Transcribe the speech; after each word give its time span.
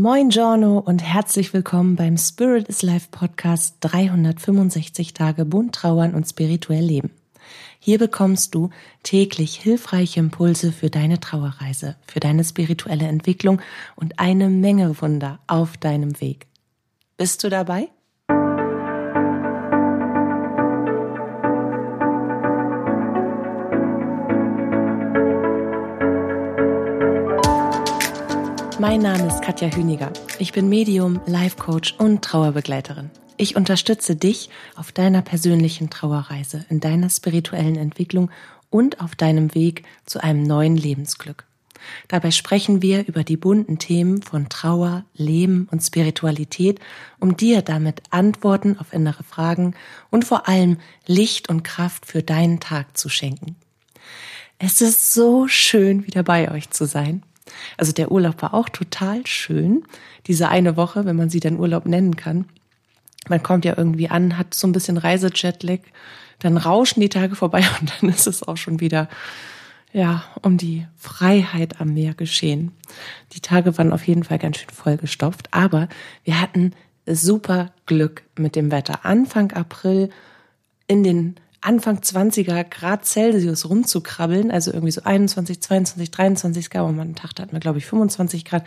Moin 0.00 0.30
Giorno 0.30 0.78
und 0.78 1.02
herzlich 1.02 1.52
willkommen 1.52 1.94
beim 1.94 2.16
Spirit 2.16 2.68
is 2.68 2.80
Life 2.80 3.08
Podcast 3.10 3.76
365 3.80 5.12
Tage 5.12 5.44
bunt 5.44 5.74
trauern 5.74 6.14
und 6.14 6.26
spirituell 6.26 6.82
leben. 6.82 7.10
Hier 7.78 7.98
bekommst 7.98 8.54
du 8.54 8.70
täglich 9.02 9.56
hilfreiche 9.56 10.20
Impulse 10.20 10.72
für 10.72 10.88
deine 10.88 11.20
Trauerreise, 11.20 11.96
für 12.06 12.18
deine 12.18 12.44
spirituelle 12.44 13.08
Entwicklung 13.08 13.60
und 13.94 14.18
eine 14.18 14.48
Menge 14.48 15.02
Wunder 15.02 15.38
auf 15.46 15.76
deinem 15.76 16.18
Weg. 16.22 16.46
Bist 17.18 17.44
du 17.44 17.50
dabei? 17.50 17.90
Mein 28.80 29.02
Name 29.02 29.26
ist 29.26 29.42
Katja 29.42 29.68
Hüniger. 29.68 30.10
Ich 30.38 30.52
bin 30.54 30.70
Medium, 30.70 31.20
Life 31.26 31.58
Coach 31.58 31.94
und 31.98 32.22
Trauerbegleiterin. 32.24 33.10
Ich 33.36 33.54
unterstütze 33.54 34.16
dich 34.16 34.48
auf 34.74 34.90
deiner 34.90 35.20
persönlichen 35.20 35.90
Trauerreise, 35.90 36.64
in 36.70 36.80
deiner 36.80 37.10
spirituellen 37.10 37.76
Entwicklung 37.76 38.30
und 38.70 39.02
auf 39.02 39.14
deinem 39.14 39.54
Weg 39.54 39.84
zu 40.06 40.24
einem 40.24 40.44
neuen 40.44 40.78
Lebensglück. 40.78 41.44
Dabei 42.08 42.30
sprechen 42.30 42.80
wir 42.80 43.06
über 43.06 43.22
die 43.22 43.36
bunten 43.36 43.78
Themen 43.78 44.22
von 44.22 44.48
Trauer, 44.48 45.04
Leben 45.12 45.68
und 45.70 45.82
Spiritualität, 45.82 46.80
um 47.18 47.36
dir 47.36 47.60
damit 47.60 48.02
Antworten 48.08 48.78
auf 48.78 48.94
innere 48.94 49.24
Fragen 49.24 49.74
und 50.08 50.24
vor 50.24 50.48
allem 50.48 50.78
Licht 51.06 51.50
und 51.50 51.64
Kraft 51.64 52.06
für 52.06 52.22
deinen 52.22 52.60
Tag 52.60 52.96
zu 52.96 53.10
schenken. 53.10 53.56
Es 54.58 54.80
ist 54.80 55.12
so 55.12 55.48
schön, 55.48 56.06
wieder 56.06 56.22
bei 56.22 56.50
euch 56.50 56.70
zu 56.70 56.86
sein. 56.86 57.22
Also 57.76 57.92
der 57.92 58.10
Urlaub 58.10 58.42
war 58.42 58.54
auch 58.54 58.68
total 58.68 59.26
schön. 59.26 59.84
Diese 60.26 60.48
eine 60.48 60.76
Woche, 60.76 61.04
wenn 61.04 61.16
man 61.16 61.30
sie 61.30 61.40
dann 61.40 61.58
Urlaub 61.58 61.86
nennen 61.86 62.16
kann. 62.16 62.46
Man 63.28 63.42
kommt 63.42 63.64
ja 63.64 63.74
irgendwie 63.76 64.08
an, 64.08 64.38
hat 64.38 64.54
so 64.54 64.66
ein 64.66 64.72
bisschen 64.72 64.96
Reisejetlag, 64.96 65.80
dann 66.38 66.56
rauschen 66.56 67.00
die 67.00 67.08
Tage 67.08 67.36
vorbei 67.36 67.64
und 67.80 67.92
dann 68.00 68.10
ist 68.10 68.26
es 68.26 68.42
auch 68.42 68.56
schon 68.56 68.80
wieder, 68.80 69.08
ja, 69.92 70.24
um 70.42 70.56
die 70.56 70.86
Freiheit 70.96 71.80
am 71.80 71.94
Meer 71.94 72.14
geschehen. 72.14 72.72
Die 73.32 73.40
Tage 73.40 73.76
waren 73.76 73.92
auf 73.92 74.06
jeden 74.06 74.24
Fall 74.24 74.38
ganz 74.38 74.58
schön 74.58 74.70
vollgestopft, 74.70 75.52
aber 75.52 75.88
wir 76.24 76.40
hatten 76.40 76.72
super 77.06 77.72
Glück 77.86 78.22
mit 78.36 78.56
dem 78.56 78.70
Wetter. 78.70 79.04
Anfang 79.04 79.52
April 79.52 80.10
in 80.86 81.02
den 81.02 81.36
Anfang 81.62 81.98
20er 81.98 82.64
Grad 82.64 83.04
Celsius 83.04 83.68
rumzukrabbeln, 83.68 84.50
also 84.50 84.72
irgendwie 84.72 84.92
so 84.92 85.02
21, 85.04 85.60
22, 85.60 86.10
23 86.10 86.70
Grad, 86.70 86.88
und 86.88 86.98
am 86.98 87.14
Tag 87.14 87.38
hatten 87.38 87.52
wir, 87.52 87.60
glaube 87.60 87.78
ich, 87.78 87.86
25 87.86 88.44
Grad. 88.44 88.64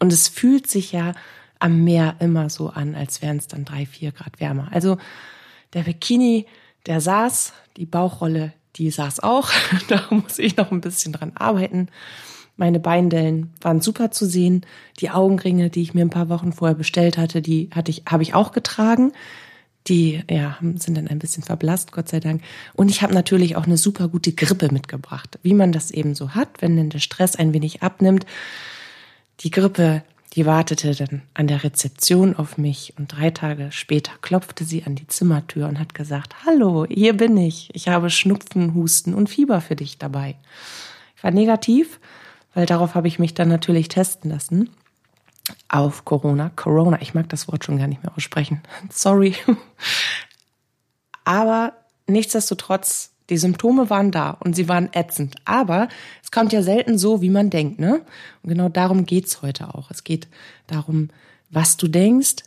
Und 0.00 0.12
es 0.12 0.28
fühlt 0.28 0.68
sich 0.68 0.92
ja 0.92 1.12
am 1.60 1.84
Meer 1.84 2.16
immer 2.18 2.50
so 2.50 2.68
an, 2.70 2.96
als 2.96 3.22
wären 3.22 3.36
es 3.36 3.46
dann 3.46 3.64
drei, 3.64 3.86
vier 3.86 4.10
Grad 4.10 4.40
wärmer. 4.40 4.68
Also 4.72 4.98
der 5.72 5.82
Bikini, 5.82 6.46
der 6.86 7.00
saß, 7.00 7.52
die 7.76 7.86
Bauchrolle, 7.86 8.52
die 8.76 8.90
saß 8.90 9.20
auch. 9.20 9.50
da 9.88 10.02
muss 10.10 10.38
ich 10.40 10.56
noch 10.56 10.72
ein 10.72 10.80
bisschen 10.80 11.12
dran 11.12 11.32
arbeiten. 11.36 11.88
Meine 12.56 12.80
Beindellen 12.80 13.52
waren 13.60 13.80
super 13.80 14.10
zu 14.10 14.26
sehen. 14.26 14.66
Die 14.98 15.10
Augenringe, 15.10 15.70
die 15.70 15.82
ich 15.82 15.94
mir 15.94 16.04
ein 16.04 16.10
paar 16.10 16.28
Wochen 16.28 16.52
vorher 16.52 16.76
bestellt 16.76 17.16
hatte, 17.16 17.40
die 17.40 17.70
hatte 17.72 17.90
ich, 17.90 18.02
habe 18.06 18.24
ich 18.24 18.34
auch 18.34 18.52
getragen 18.52 19.12
die 19.88 20.22
ja, 20.30 20.58
sind 20.76 20.96
dann 20.96 21.08
ein 21.08 21.18
bisschen 21.18 21.42
verblasst, 21.42 21.92
Gott 21.92 22.08
sei 22.08 22.20
Dank. 22.20 22.42
Und 22.74 22.90
ich 22.90 23.02
habe 23.02 23.14
natürlich 23.14 23.56
auch 23.56 23.66
eine 23.66 23.76
super 23.76 24.08
gute 24.08 24.32
Grippe 24.32 24.72
mitgebracht, 24.72 25.38
wie 25.42 25.54
man 25.54 25.72
das 25.72 25.90
eben 25.90 26.14
so 26.14 26.30
hat, 26.30 26.48
wenn 26.60 26.76
denn 26.76 26.90
der 26.90 27.00
Stress 27.00 27.36
ein 27.36 27.52
wenig 27.52 27.82
abnimmt. 27.82 28.24
Die 29.40 29.50
Grippe, 29.50 30.02
die 30.34 30.46
wartete 30.46 30.94
dann 30.94 31.22
an 31.34 31.48
der 31.48 31.64
Rezeption 31.64 32.36
auf 32.36 32.58
mich 32.58 32.94
und 32.96 33.08
drei 33.08 33.30
Tage 33.30 33.72
später 33.72 34.12
klopfte 34.22 34.64
sie 34.64 34.84
an 34.84 34.94
die 34.94 35.08
Zimmertür 35.08 35.68
und 35.68 35.80
hat 35.80 35.94
gesagt, 35.94 36.46
Hallo, 36.46 36.86
hier 36.88 37.14
bin 37.14 37.36
ich. 37.36 37.68
Ich 37.72 37.88
habe 37.88 38.08
Schnupfen, 38.08 38.74
Husten 38.74 39.14
und 39.14 39.28
Fieber 39.28 39.60
für 39.60 39.76
dich 39.76 39.98
dabei. 39.98 40.36
Ich 41.16 41.24
war 41.24 41.32
negativ, 41.32 41.98
weil 42.54 42.66
darauf 42.66 42.94
habe 42.94 43.08
ich 43.08 43.18
mich 43.18 43.34
dann 43.34 43.48
natürlich 43.48 43.88
testen 43.88 44.30
lassen 44.30 44.70
auf 45.68 46.04
Corona. 46.04 46.50
Corona, 46.56 47.00
ich 47.00 47.14
mag 47.14 47.28
das 47.28 47.48
Wort 47.48 47.64
schon 47.64 47.78
gar 47.78 47.86
nicht 47.86 48.02
mehr 48.02 48.12
aussprechen. 48.16 48.62
Sorry. 48.90 49.34
Aber 51.24 51.72
nichtsdestotrotz, 52.06 53.10
die 53.30 53.38
Symptome 53.38 53.88
waren 53.88 54.10
da 54.10 54.30
und 54.30 54.54
sie 54.54 54.68
waren 54.68 54.90
ätzend. 54.92 55.36
Aber 55.44 55.88
es 56.22 56.30
kommt 56.30 56.52
ja 56.52 56.62
selten 56.62 56.98
so, 56.98 57.22
wie 57.22 57.30
man 57.30 57.50
denkt, 57.50 57.78
ne? 57.78 58.02
Und 58.42 58.50
genau 58.50 58.68
darum 58.68 59.06
geht's 59.06 59.42
heute 59.42 59.74
auch. 59.74 59.90
Es 59.90 60.04
geht 60.04 60.28
darum, 60.66 61.08
was 61.50 61.76
du 61.76 61.88
denkst, 61.88 62.44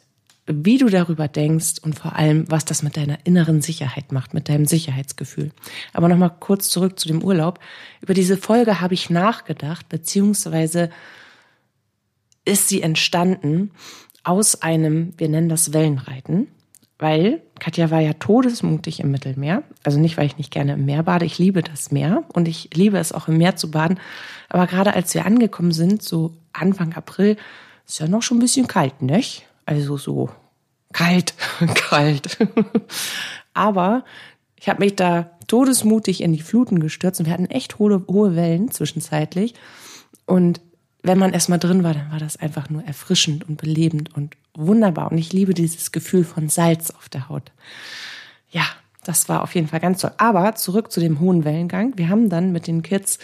wie 0.48 0.78
du 0.78 0.90
darüber 0.90 1.28
denkst 1.28 1.76
und 1.82 1.98
vor 1.98 2.16
allem, 2.16 2.46
was 2.52 2.66
das 2.66 2.84
mit 2.84 2.98
deiner 2.98 3.18
inneren 3.24 3.62
Sicherheit 3.62 4.12
macht, 4.12 4.34
mit 4.34 4.48
deinem 4.48 4.66
Sicherheitsgefühl. 4.66 5.52
Aber 5.94 6.08
nochmal 6.08 6.36
kurz 6.40 6.70
zurück 6.70 7.00
zu 7.00 7.08
dem 7.08 7.24
Urlaub. 7.24 7.60
Über 8.02 8.14
diese 8.14 8.38
Folge 8.38 8.80
habe 8.80 8.94
ich 8.94 9.10
nachgedacht, 9.10 9.90
beziehungsweise 9.90 10.92
ist 12.46 12.70
sie 12.70 12.82
entstanden 12.82 13.72
aus 14.24 14.62
einem, 14.62 15.14
wir 15.18 15.30
nennen 15.30 15.50
das 15.50 15.74
Wellenreiten, 15.74 16.48
weil 16.98 17.42
Katja 17.60 17.92
war 17.92 18.00
ja 18.00 18.14
todesmutig 18.14 19.00
im 19.00 19.12
Mittelmeer. 19.12 19.64
Also 19.84 20.00
nicht, 20.00 20.18
weil 20.18 20.28
ich 20.28 20.38
nicht 20.38 20.52
gerne 20.52 20.74
im 20.74 20.86
Meer 20.86 21.04
bade, 21.04 21.26
ich 21.26 21.38
liebe 21.38 21.62
das 21.62 21.92
Meer 21.92 22.24
und 22.34 22.48
ich 22.48 22.70
liebe 22.74 22.98
es 22.98 23.12
auch 23.12 23.28
im 23.28 23.38
Meer 23.38 23.56
zu 23.56 23.70
baden. 23.70 24.00
Aber 24.50 24.66
gerade 24.68 24.94
als 24.94 25.14
wir 25.14 25.26
angekommen 25.26 25.72
sind, 25.72 26.02
so 26.02 26.34
Anfang 26.54 26.94
April, 26.94 27.38
ist 27.86 28.00
ja 28.00 28.08
noch 28.08 28.24
schon 28.24 28.38
ein 28.38 28.42
bisschen 28.42 28.68
kalt, 28.68 29.02
nicht? 29.02 29.46
Also 29.66 29.98
so 29.98 30.30
kalt, 30.94 31.34
kalt. 31.76 32.38
Aber 33.54 34.06
ich 34.60 34.70
habe 34.70 34.84
mich 34.84 34.96
da 34.96 35.32
todesmutig 35.48 36.22
in 36.22 36.34
die 36.34 36.42
Fluten 36.42 36.80
gestürzt 36.80 37.20
und 37.20 37.26
wir 37.26 37.34
hatten 37.34 37.46
echt 37.46 37.78
hohe, 37.78 38.04
hohe 38.08 38.36
Wellen 38.36 38.72
zwischenzeitlich. 38.72 39.54
Und 40.26 40.62
wenn 41.06 41.20
man 41.20 41.34
erstmal 41.34 41.60
drin 41.60 41.84
war, 41.84 41.94
dann 41.94 42.12
war 42.12 42.20
das 42.20 42.38
einfach 42.38 42.70
nur 42.70 42.84
erfrischend 42.84 43.48
und 43.48 43.58
belebend 43.58 44.16
und 44.16 44.36
wunderbar. 44.54 45.12
Und 45.12 45.18
ich 45.18 45.34
liebe 45.34 45.54
dieses 45.54 45.92
Gefühl 45.92 46.24
von 46.24 46.50
Salz 46.50 46.92
auf 46.92 47.10
der 47.10 47.30
Haut. 47.30 47.52
Ja, 48.50 48.66
das 49.04 49.30
war 49.30 49.44
auf 49.44 49.54
jeden 49.54 49.68
Fall 49.68 49.80
ganz 49.80 50.02
toll. 50.02 50.12
Aber 50.18 50.56
zurück 50.56 50.92
zu 50.92 51.00
dem 51.00 51.20
hohen 51.20 51.46
Wellengang. 51.46 51.94
Wir 51.96 52.10
haben 52.10 52.30
dann 52.30 52.52
mit 52.52 52.68
den 52.68 52.82
Kids 52.82 53.20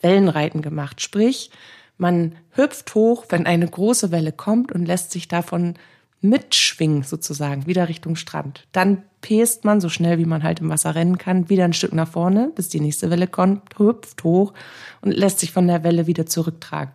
Wellenreiten 0.00 0.62
gemacht. 0.62 1.00
Sprich, 1.00 1.50
man 1.98 2.36
hüpft 2.52 2.94
hoch, 2.94 3.26
wenn 3.28 3.46
eine 3.46 3.68
große 3.68 4.10
Welle 4.10 4.32
kommt 4.32 4.72
und 4.72 4.86
lässt 4.86 5.10
sich 5.10 5.28
davon 5.28 5.74
mitschwingen 6.20 7.02
sozusagen, 7.02 7.66
wieder 7.66 7.88
Richtung 7.88 8.16
Strand. 8.16 8.66
Dann 8.72 9.02
pest 9.20 9.64
man 9.64 9.80
so 9.80 9.88
schnell, 9.88 10.18
wie 10.18 10.24
man 10.24 10.42
halt 10.42 10.60
im 10.60 10.68
Wasser 10.68 10.94
rennen 10.94 11.18
kann, 11.18 11.48
wieder 11.48 11.64
ein 11.64 11.72
Stück 11.72 11.92
nach 11.92 12.08
vorne, 12.08 12.52
bis 12.54 12.68
die 12.68 12.80
nächste 12.80 13.10
Welle 13.10 13.26
kommt, 13.26 13.78
hüpft 13.78 14.24
hoch 14.24 14.52
und 15.00 15.12
lässt 15.12 15.40
sich 15.40 15.52
von 15.52 15.66
der 15.66 15.84
Welle 15.84 16.06
wieder 16.06 16.26
zurücktragen. 16.26 16.94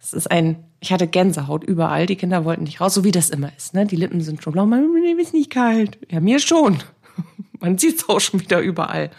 Es 0.00 0.12
ist 0.12 0.30
ein, 0.30 0.64
ich 0.80 0.92
hatte 0.92 1.08
Gänsehaut 1.08 1.64
überall, 1.64 2.06
die 2.06 2.16
Kinder 2.16 2.44
wollten 2.44 2.64
nicht 2.64 2.80
raus, 2.80 2.94
so 2.94 3.04
wie 3.04 3.10
das 3.10 3.30
immer 3.30 3.50
ist. 3.56 3.74
Ne? 3.74 3.86
Die 3.86 3.96
Lippen 3.96 4.20
sind 4.20 4.42
schon 4.42 4.52
blau, 4.52 4.66
mir 4.66 5.18
ist 5.18 5.34
nicht 5.34 5.50
kalt. 5.50 5.98
Ja, 6.10 6.20
mir 6.20 6.38
schon. 6.38 6.78
Man 7.60 7.78
sieht 7.78 7.98
es 7.98 8.08
auch 8.08 8.20
schon 8.20 8.40
wieder 8.40 8.60
überall. 8.60 9.10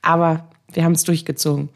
Aber 0.00 0.48
wir 0.72 0.84
haben 0.84 0.92
es 0.92 1.04
durchgezogen. 1.04 1.68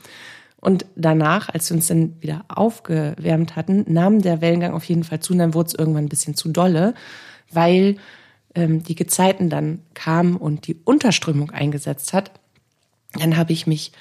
Und 0.66 0.84
danach, 0.96 1.48
als 1.48 1.70
wir 1.70 1.76
uns 1.76 1.86
dann 1.86 2.20
wieder 2.20 2.44
aufgewärmt 2.48 3.54
hatten, 3.54 3.84
nahm 3.86 4.20
der 4.20 4.40
Wellengang 4.40 4.72
auf 4.74 4.82
jeden 4.82 5.04
Fall 5.04 5.20
zu 5.20 5.32
und 5.32 5.38
dann 5.38 5.54
wurde 5.54 5.68
es 5.68 5.74
irgendwann 5.74 6.06
ein 6.06 6.08
bisschen 6.08 6.34
zu 6.34 6.48
dolle, 6.48 6.94
weil 7.52 7.98
ähm, 8.56 8.82
die 8.82 8.96
Gezeiten 8.96 9.48
dann 9.48 9.82
kamen 9.94 10.36
und 10.36 10.66
die 10.66 10.80
Unterströmung 10.84 11.52
eingesetzt 11.52 12.12
hat. 12.12 12.32
Dann 13.12 13.36
habe 13.36 13.52
ich 13.52 13.68
mich 13.68 13.92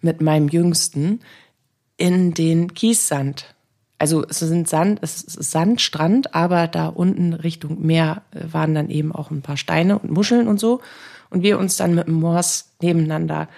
mit 0.00 0.22
meinem 0.22 0.48
Jüngsten 0.48 1.20
in 1.98 2.32
den 2.32 2.72
Kiessand 2.72 3.54
also 3.98 4.24
es 4.28 4.40
sind 4.40 4.68
Sand, 4.68 4.98
es 5.02 5.22
ist 5.22 5.50
Sandstrand, 5.50 6.34
aber 6.34 6.66
da 6.66 6.88
unten 6.88 7.32
Richtung 7.32 7.86
Meer 7.86 8.22
äh, 8.32 8.52
waren 8.52 8.74
dann 8.74 8.90
eben 8.90 9.12
auch 9.12 9.30
ein 9.30 9.42
paar 9.42 9.56
Steine 9.56 9.98
und 9.98 10.10
Muscheln 10.10 10.48
und 10.48 10.58
so. 10.58 10.80
Und 11.30 11.42
wir 11.42 11.58
uns 11.58 11.76
dann 11.76 11.94
mit 11.94 12.06
dem 12.06 12.14
Moors 12.14 12.70
nebeneinander 12.82 13.48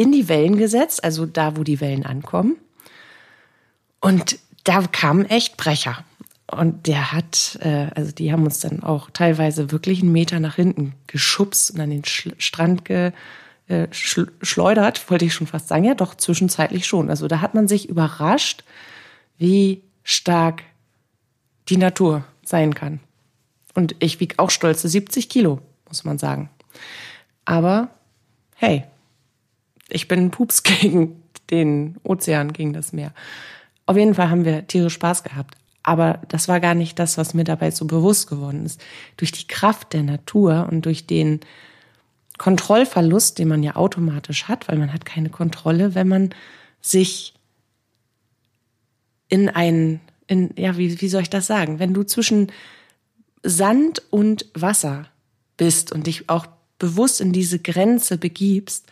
in 0.00 0.12
die 0.12 0.28
Wellen 0.30 0.56
gesetzt, 0.56 1.04
also 1.04 1.26
da, 1.26 1.58
wo 1.58 1.62
die 1.62 1.82
Wellen 1.82 2.06
ankommen. 2.06 2.56
Und 4.00 4.38
da 4.64 4.80
kamen 4.86 5.26
echt 5.26 5.58
Brecher. 5.58 6.02
Und 6.50 6.86
der 6.86 7.12
hat, 7.12 7.58
äh, 7.60 7.88
also 7.94 8.10
die 8.10 8.32
haben 8.32 8.44
uns 8.44 8.60
dann 8.60 8.82
auch 8.82 9.10
teilweise 9.10 9.70
wirklich 9.70 10.00
einen 10.00 10.10
Meter 10.10 10.40
nach 10.40 10.56
hinten 10.56 10.94
geschubst 11.06 11.72
und 11.72 11.80
an 11.80 11.90
den 11.90 12.06
Sch 12.06 12.30
Strand 12.38 12.86
geschleudert, 12.86 14.98
äh, 14.98 15.10
wollte 15.10 15.26
ich 15.26 15.34
schon 15.34 15.46
fast 15.46 15.68
sagen. 15.68 15.84
Ja, 15.84 15.94
doch, 15.94 16.14
zwischenzeitlich 16.14 16.86
schon. 16.86 17.10
Also 17.10 17.28
da 17.28 17.42
hat 17.42 17.54
man 17.54 17.68
sich 17.68 17.86
überrascht, 17.86 18.64
wie 19.36 19.82
stark 20.02 20.62
die 21.68 21.76
Natur 21.76 22.24
sein 22.42 22.74
kann. 22.74 23.00
Und 23.74 23.96
ich 23.98 24.18
wiege 24.18 24.38
auch 24.38 24.48
stolze 24.48 24.88
70 24.88 25.28
Kilo, 25.28 25.60
muss 25.86 26.04
man 26.04 26.18
sagen. 26.18 26.48
Aber 27.44 27.90
hey, 28.56 28.86
ich 29.90 30.08
bin 30.08 30.30
Pups 30.30 30.62
gegen 30.62 31.22
den 31.50 31.96
Ozean, 32.02 32.52
gegen 32.52 32.72
das 32.72 32.92
Meer. 32.92 33.12
Auf 33.86 33.96
jeden 33.96 34.14
Fall 34.14 34.30
haben 34.30 34.44
wir 34.44 34.66
tierisch 34.66 34.94
Spaß 34.94 35.24
gehabt. 35.24 35.56
Aber 35.82 36.20
das 36.28 36.46
war 36.46 36.60
gar 36.60 36.74
nicht 36.74 36.98
das, 36.98 37.16
was 37.16 37.34
mir 37.34 37.44
dabei 37.44 37.70
so 37.70 37.86
bewusst 37.86 38.28
geworden 38.28 38.66
ist. 38.66 38.80
Durch 39.16 39.32
die 39.32 39.46
Kraft 39.46 39.92
der 39.94 40.02
Natur 40.02 40.68
und 40.70 40.84
durch 40.84 41.06
den 41.06 41.40
Kontrollverlust, 42.38 43.38
den 43.38 43.48
man 43.48 43.62
ja 43.62 43.76
automatisch 43.76 44.44
hat, 44.44 44.68
weil 44.68 44.78
man 44.78 44.92
hat 44.92 45.04
keine 45.04 45.30
Kontrolle, 45.30 45.94
wenn 45.94 46.08
man 46.08 46.30
sich 46.80 47.34
in 49.28 49.48
ein, 49.48 50.00
in, 50.26 50.50
ja, 50.56 50.76
wie, 50.76 51.00
wie 51.00 51.08
soll 51.08 51.22
ich 51.22 51.30
das 51.30 51.46
sagen? 51.46 51.78
Wenn 51.78 51.94
du 51.94 52.02
zwischen 52.02 52.52
Sand 53.42 54.02
und 54.10 54.46
Wasser 54.54 55.06
bist 55.56 55.92
und 55.92 56.06
dich 56.06 56.28
auch 56.28 56.46
bewusst 56.78 57.20
in 57.20 57.32
diese 57.32 57.58
Grenze 57.58 58.18
begibst 58.18 58.86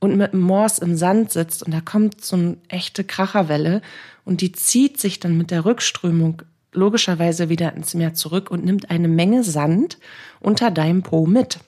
und 0.00 0.16
mit 0.16 0.32
dem 0.32 0.40
Moors 0.40 0.78
im 0.78 0.96
Sand 0.96 1.32
sitzt 1.32 1.62
und 1.62 1.72
da 1.72 1.80
kommt 1.80 2.24
so 2.24 2.36
eine 2.36 2.56
echte 2.68 3.04
Kracherwelle 3.04 3.82
und 4.24 4.40
die 4.40 4.52
zieht 4.52 5.00
sich 5.00 5.20
dann 5.20 5.36
mit 5.36 5.50
der 5.50 5.64
Rückströmung 5.64 6.42
logischerweise 6.72 7.48
wieder 7.48 7.72
ins 7.74 7.94
Meer 7.94 8.14
zurück 8.14 8.50
und 8.50 8.64
nimmt 8.64 8.90
eine 8.90 9.08
Menge 9.08 9.42
Sand 9.42 9.98
unter 10.40 10.70
deinem 10.70 11.02
Po 11.02 11.26
mit. 11.26 11.58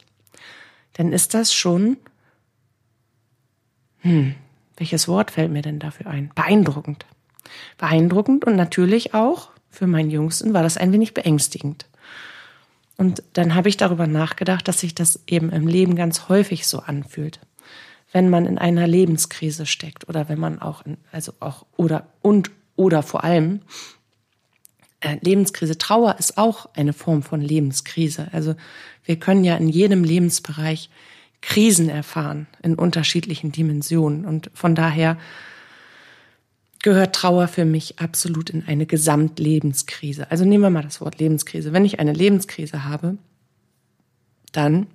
Dann 0.93 1.13
ist 1.13 1.35
das 1.35 1.53
schon, 1.53 1.97
hm, 4.01 4.35
welches 4.77 5.09
Wort 5.09 5.31
fällt 5.31 5.51
mir 5.51 5.63
denn 5.63 5.79
dafür 5.79 6.07
ein? 6.07 6.31
Beeindruckend. 6.35 7.07
Beeindruckend 7.79 8.45
und 8.45 8.57
natürlich 8.57 9.15
auch 9.15 9.51
für 9.71 9.87
meinen 9.87 10.11
Jüngsten 10.11 10.53
war 10.53 10.63
das 10.63 10.77
ein 10.77 10.93
wenig 10.93 11.15
beängstigend. 11.15 11.87
Und 12.97 13.23
dann 13.33 13.55
habe 13.55 13.69
ich 13.71 13.79
darüber 13.79 14.07
nachgedacht, 14.07 14.69
dass 14.69 14.81
sich 14.81 14.95
das 14.95 15.21
eben 15.27 15.51
im 15.51 15.67
Leben 15.67 15.97
ganz 15.97 16.29
häufig 16.29 16.67
so 16.67 16.81
anfühlt. 16.81 17.41
Wenn 18.13 18.29
man 18.29 18.47
in 18.47 18.59
einer 18.59 18.87
Lebenskrise 18.87 19.67
steckt 19.67 20.09
oder 20.09 20.29
wenn 20.29 20.39
man 20.39 20.61
auch, 20.61 20.85
in, 20.85 20.97
also 21.13 21.33
auch, 21.41 21.67
oder, 21.77 22.09
und, 22.23 22.51
oder 22.77 23.03
vor 23.03 23.25
allem, 23.25 23.61
äh, 25.01 25.17
Lebenskrise, 25.23 25.79
Trauer 25.79 26.17
ist 26.19 26.37
auch 26.37 26.69
eine 26.75 26.93
Form 26.93 27.23
von 27.23 27.41
Lebenskrise. 27.41 28.29
Also 28.33 28.55
wir 29.05 29.17
können 29.19 29.45
ja 29.45 29.57
in 29.57 29.69
jedem 29.69 30.05
Lebensbereich 30.05 30.91
Krisen 31.41 31.89
erfahren 31.89 32.47
in 32.63 32.75
unterschiedlichen 32.75 33.53
Dimensionen. 33.53 34.27
Und 34.27 34.51
von 34.55 34.75
daher 34.75 35.17
gehört 36.83 37.15
Trauer 37.15 37.49
für 37.49 37.65
mich 37.65 37.99
absolut 37.99 38.51
in 38.51 38.67
eine 38.67 38.87
Gesamtlebenskrise. 38.87 40.31
Also 40.31 40.45
nehmen 40.45 40.65
wir 40.65 40.71
mal 40.71 40.83
das 40.83 41.01
Wort 41.01 41.19
Lebenskrise. 41.19 41.73
Wenn 41.73 41.85
ich 41.85 41.99
eine 41.99 42.13
Lebenskrise 42.13 42.85
habe, 42.85 43.17
dann 44.53 44.87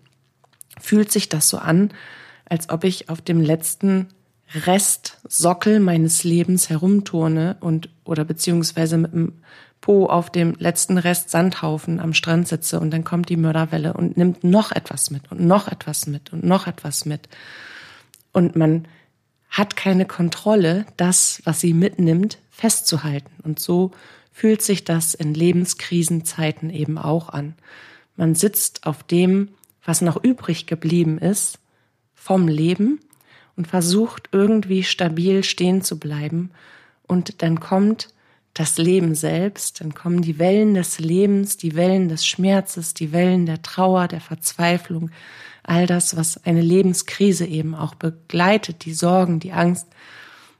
fühlt 0.79 1.11
sich 1.11 1.29
das 1.29 1.49
so 1.49 1.57
an, 1.57 1.91
als 2.45 2.69
ob 2.69 2.83
ich 2.83 3.09
auf 3.09 3.21
dem 3.21 3.41
letzten 3.41 4.07
Restsockel 4.53 5.79
meines 5.79 6.23
Lebens 6.23 6.69
herumturne 6.69 7.57
und 7.59 7.89
oder 8.03 8.23
beziehungsweise 8.23 8.97
mit 8.97 9.13
dem 9.13 9.33
Po 9.81 10.07
auf 10.07 10.31
dem 10.31 10.55
letzten 10.57 10.97
Rest 10.97 11.29
Sandhaufen 11.29 11.99
am 11.99 12.13
Strand 12.13 12.47
sitze 12.47 12.79
und 12.79 12.91
dann 12.91 13.03
kommt 13.03 13.29
die 13.29 13.37
Mörderwelle 13.37 13.93
und 13.93 14.17
nimmt 14.17 14.43
noch 14.43 14.71
etwas 14.71 15.11
mit 15.11 15.31
und 15.31 15.41
noch 15.41 15.67
etwas 15.67 16.07
mit 16.07 16.33
und 16.33 16.43
noch 16.43 16.65
etwas 16.65 17.05
mit. 17.05 17.29
Und 18.31 18.55
man 18.55 18.87
hat 19.49 19.75
keine 19.75 20.05
Kontrolle, 20.05 20.85
das, 20.97 21.41
was 21.45 21.61
sie 21.61 21.73
mitnimmt, 21.73 22.39
festzuhalten. 22.49 23.31
Und 23.43 23.59
so 23.59 23.91
fühlt 24.31 24.61
sich 24.61 24.83
das 24.83 25.13
in 25.13 25.33
Lebenskrisenzeiten 25.33 26.69
eben 26.69 26.97
auch 26.97 27.29
an. 27.29 27.53
Man 28.15 28.33
sitzt 28.35 28.85
auf 28.85 29.03
dem, 29.03 29.49
was 29.85 30.01
noch 30.01 30.21
übrig 30.21 30.65
geblieben 30.65 31.19
ist, 31.19 31.59
vom 32.25 32.47
Leben 32.47 32.99
und 33.55 33.67
versucht 33.67 34.29
irgendwie 34.31 34.81
stabil 34.81 35.43
stehen 35.43 35.83
zu 35.83 35.99
bleiben. 35.99 36.49
Und 37.05 37.43
dann 37.43 37.59
kommt 37.59 38.09
das 38.55 38.79
Leben 38.79 39.13
selbst, 39.13 39.79
dann 39.79 39.93
kommen 39.93 40.23
die 40.23 40.39
Wellen 40.39 40.73
des 40.73 40.97
Lebens, 40.97 41.57
die 41.57 41.75
Wellen 41.75 42.09
des 42.09 42.25
Schmerzes, 42.25 42.95
die 42.95 43.11
Wellen 43.11 43.45
der 43.45 43.61
Trauer, 43.61 44.07
der 44.07 44.21
Verzweiflung, 44.21 45.11
all 45.61 45.85
das, 45.85 46.17
was 46.17 46.43
eine 46.45 46.61
Lebenskrise 46.61 47.45
eben 47.45 47.75
auch 47.75 47.93
begleitet, 47.93 48.85
die 48.85 48.93
Sorgen, 48.95 49.39
die 49.39 49.51
Angst, 49.51 49.85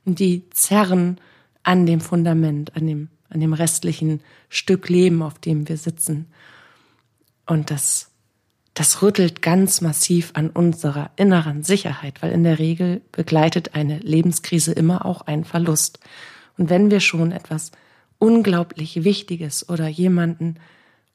und 0.05 0.19
die 0.19 0.47
zerren 0.51 1.19
an 1.63 1.87
dem 1.87 1.99
Fundament, 1.99 2.75
an 2.75 2.85
dem, 2.85 3.09
an 3.29 3.39
dem 3.39 3.53
restlichen 3.53 4.21
Stück 4.49 4.87
Leben, 4.87 5.23
auf 5.23 5.39
dem 5.39 5.67
wir 5.67 5.77
sitzen. 5.77 6.27
Und 7.47 7.71
das, 7.71 8.11
das 8.75 9.01
rüttelt 9.01 9.41
ganz 9.41 9.79
massiv 9.79 10.31
an 10.33 10.49
unserer 10.49 11.09
inneren 11.15 11.63
Sicherheit, 11.63 12.21
weil 12.21 12.33
in 12.33 12.43
der 12.43 12.59
Regel 12.59 13.01
begleitet 13.13 13.73
eine 13.73 13.99
Lebenskrise 13.99 14.73
immer 14.73 15.05
auch 15.05 15.21
einen 15.21 15.45
Verlust. 15.45 15.99
Und 16.57 16.69
wenn 16.69 16.91
wir 16.91 16.99
schon 16.99 17.31
etwas 17.31 17.71
unglaublich 18.19 19.05
Wichtiges 19.05 19.67
oder 19.69 19.87
jemanden 19.87 20.55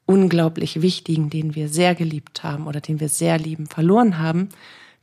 unglaublich 0.07 0.81
wichtigen, 0.81 1.29
den 1.29 1.53
wir 1.53 1.69
sehr 1.69 1.93
geliebt 1.93 2.43
haben 2.43 2.65
oder 2.65 2.81
den 2.81 2.99
wir 2.99 3.09
sehr 3.09 3.37
lieben, 3.37 3.67
verloren 3.67 4.17
haben, 4.17 4.49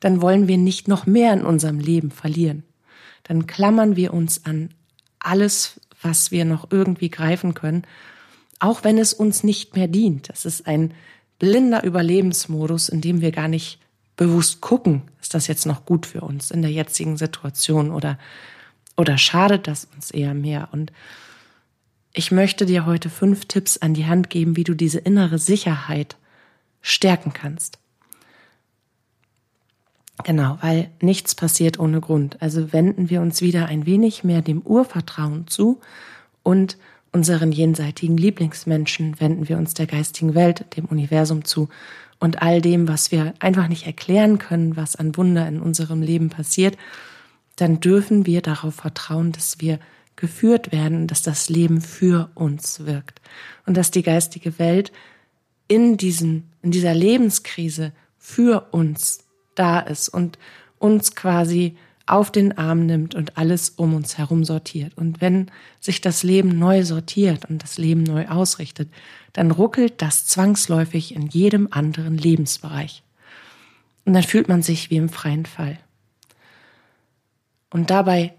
dann 0.00 0.20
wollen 0.20 0.49
wir 0.49 0.58
nicht 0.58 0.88
noch 0.88 1.06
mehr 1.06 1.32
in 1.32 1.44
unserem 1.44 1.78
Leben 1.78 2.11
verlieren. 2.11 2.64
Dann 3.22 3.46
klammern 3.46 3.94
wir 3.94 4.12
uns 4.12 4.44
an 4.44 4.70
alles, 5.20 5.81
was 6.02 6.32
wir 6.32 6.44
noch 6.44 6.69
irgendwie 6.70 7.11
greifen 7.11 7.54
können, 7.54 7.84
auch 8.58 8.82
wenn 8.82 8.99
es 8.99 9.12
uns 9.14 9.44
nicht 9.44 9.76
mehr 9.76 9.87
dient. 9.87 10.28
Das 10.28 10.44
ist 10.44 10.66
ein 10.66 10.93
blinder 11.38 11.85
Überlebensmodus, 11.85 12.88
in 12.88 13.00
dem 13.00 13.20
wir 13.20 13.32
gar 13.32 13.49
nicht 13.49 13.79
bewusst 14.17 14.61
gucken, 14.61 15.02
ist 15.20 15.35
das 15.35 15.46
jetzt 15.46 15.67
noch 15.67 15.85
gut 15.85 16.06
für 16.06 16.23
uns 16.23 16.50
in 16.50 16.62
der 16.62 16.73
jetzigen 16.73 17.17
Situation 17.17 17.90
oder, 17.90 18.19
oder 18.96 19.17
schadet 19.17 19.67
das 19.67 19.88
uns 19.94 20.11
eher 20.11 20.35
mehr? 20.35 20.69
Und 20.73 20.93
ich 22.12 22.32
möchte 22.32 22.67
dir 22.67 22.85
heute 22.85 23.11
fünf 23.11 23.46
Tipps 23.46 23.79
an 23.79 23.94
die 23.94 24.06
Hand 24.06 24.31
geben, 24.31 24.56
wie 24.56 24.64
du 24.64 24.75
diese 24.75 24.99
innere 24.99 25.38
Sicherheit 25.38 26.17
stärken 26.81 27.32
kannst. 27.32 27.79
Genau, 30.25 30.58
weil 30.62 30.90
nichts 31.00 31.37
passiert 31.37 31.79
ohne 31.79 32.00
Grund. 32.00 32.43
Also 32.43 32.73
wenden 32.73 33.08
wir 33.08 33.20
uns 33.20 33.40
wieder 33.40 33.67
ein 33.67 33.87
wenig 33.87 34.25
mehr 34.25 34.43
dem 34.43 34.62
Urvertrauen 34.62 35.46
zu 35.46 35.81
und 36.43 36.76
unseren 37.12 37.52
jenseitigen 37.52 38.16
Lieblingsmenschen 38.16 39.20
wenden 39.20 39.49
wir 39.49 39.58
uns 39.58 39.75
der 39.75 39.87
geistigen 39.87 40.34
Welt, 40.34 40.76
dem 40.76 40.84
Universum 40.87 41.44
zu 41.44 41.69
und 42.19 42.43
all 42.43 42.60
dem, 42.60 42.88
was 42.88 43.12
wir 43.12 43.34
einfach 43.38 43.69
nicht 43.69 43.87
erklären 43.87 44.38
können, 44.38 44.76
was 44.76 44.96
an 44.96 45.16
Wunder 45.16 45.46
in 45.46 45.60
unserem 45.60 46.02
Leben 46.02 46.31
passiert, 46.31 46.76
dann 47.56 47.81
dürfen 47.81 48.26
wir 48.26 48.43
darauf 48.43 48.75
vertrauen, 48.75 49.32
dass 49.32 49.60
wir 49.60 49.78
geführt 50.16 50.72
werden, 50.72 51.06
dass 51.06 51.22
das 51.22 51.49
Leben 51.49 51.81
für 51.81 52.31
uns 52.34 52.84
wirkt 52.87 53.20
und 53.66 53.76
dass 53.76 53.90
die 53.90 54.02
geistige 54.02 54.58
Welt 54.58 54.92
in 55.68 55.97
diesem, 55.97 56.44
in 56.62 56.73
dieser 56.73 56.94
Lebenskrise 56.94 57.92
für 58.16 58.68
uns 58.73 59.25
da 59.54 59.80
ist 59.80 60.09
und 60.09 60.38
uns 60.78 61.14
quasi 61.14 61.76
auf 62.09 62.33
den 62.33 62.57
Arm 62.57 62.87
nimmt 62.87 63.15
und 63.15 63.37
alles 63.37 63.71
um 63.71 63.95
uns 63.95 64.19
herum 64.19 64.45
sortiert. 64.45 64.97
Und 64.97 65.21
wenn 65.21 65.50
sich 65.81 66.00
das 66.00 66.23
Leben 66.23 66.59
neu 66.59 66.85
sortiert 66.85 67.45
und 67.45 67.62
das 67.62 67.79
Leben 67.79 68.03
neu 68.03 68.29
ausrichtet, 68.29 68.88
dann 69.33 69.50
ruckelt 69.50 70.00
das 70.00 70.27
zwangsläufig 70.27 71.15
in 71.15 71.27
jedem 71.27 71.69
anderen 71.71 72.17
Lebensbereich. 72.17 73.03
Und 74.05 74.15
dann 74.15 74.23
fühlt 74.23 74.49
man 74.49 74.62
sich 74.62 74.91
wie 74.91 74.97
im 74.97 75.09
freien 75.09 75.47
Fall. 75.47 75.79
Und 77.71 77.91
dabei 77.91 78.35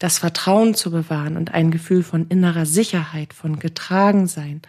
das 0.00 0.18
Vertrauen 0.18 0.74
zu 0.74 0.90
bewahren 0.90 1.36
und 1.36 1.54
ein 1.54 1.70
Gefühl 1.70 2.02
von 2.02 2.26
innerer 2.28 2.66
Sicherheit, 2.66 3.34
von 3.34 3.58
Getragensein 3.58 4.62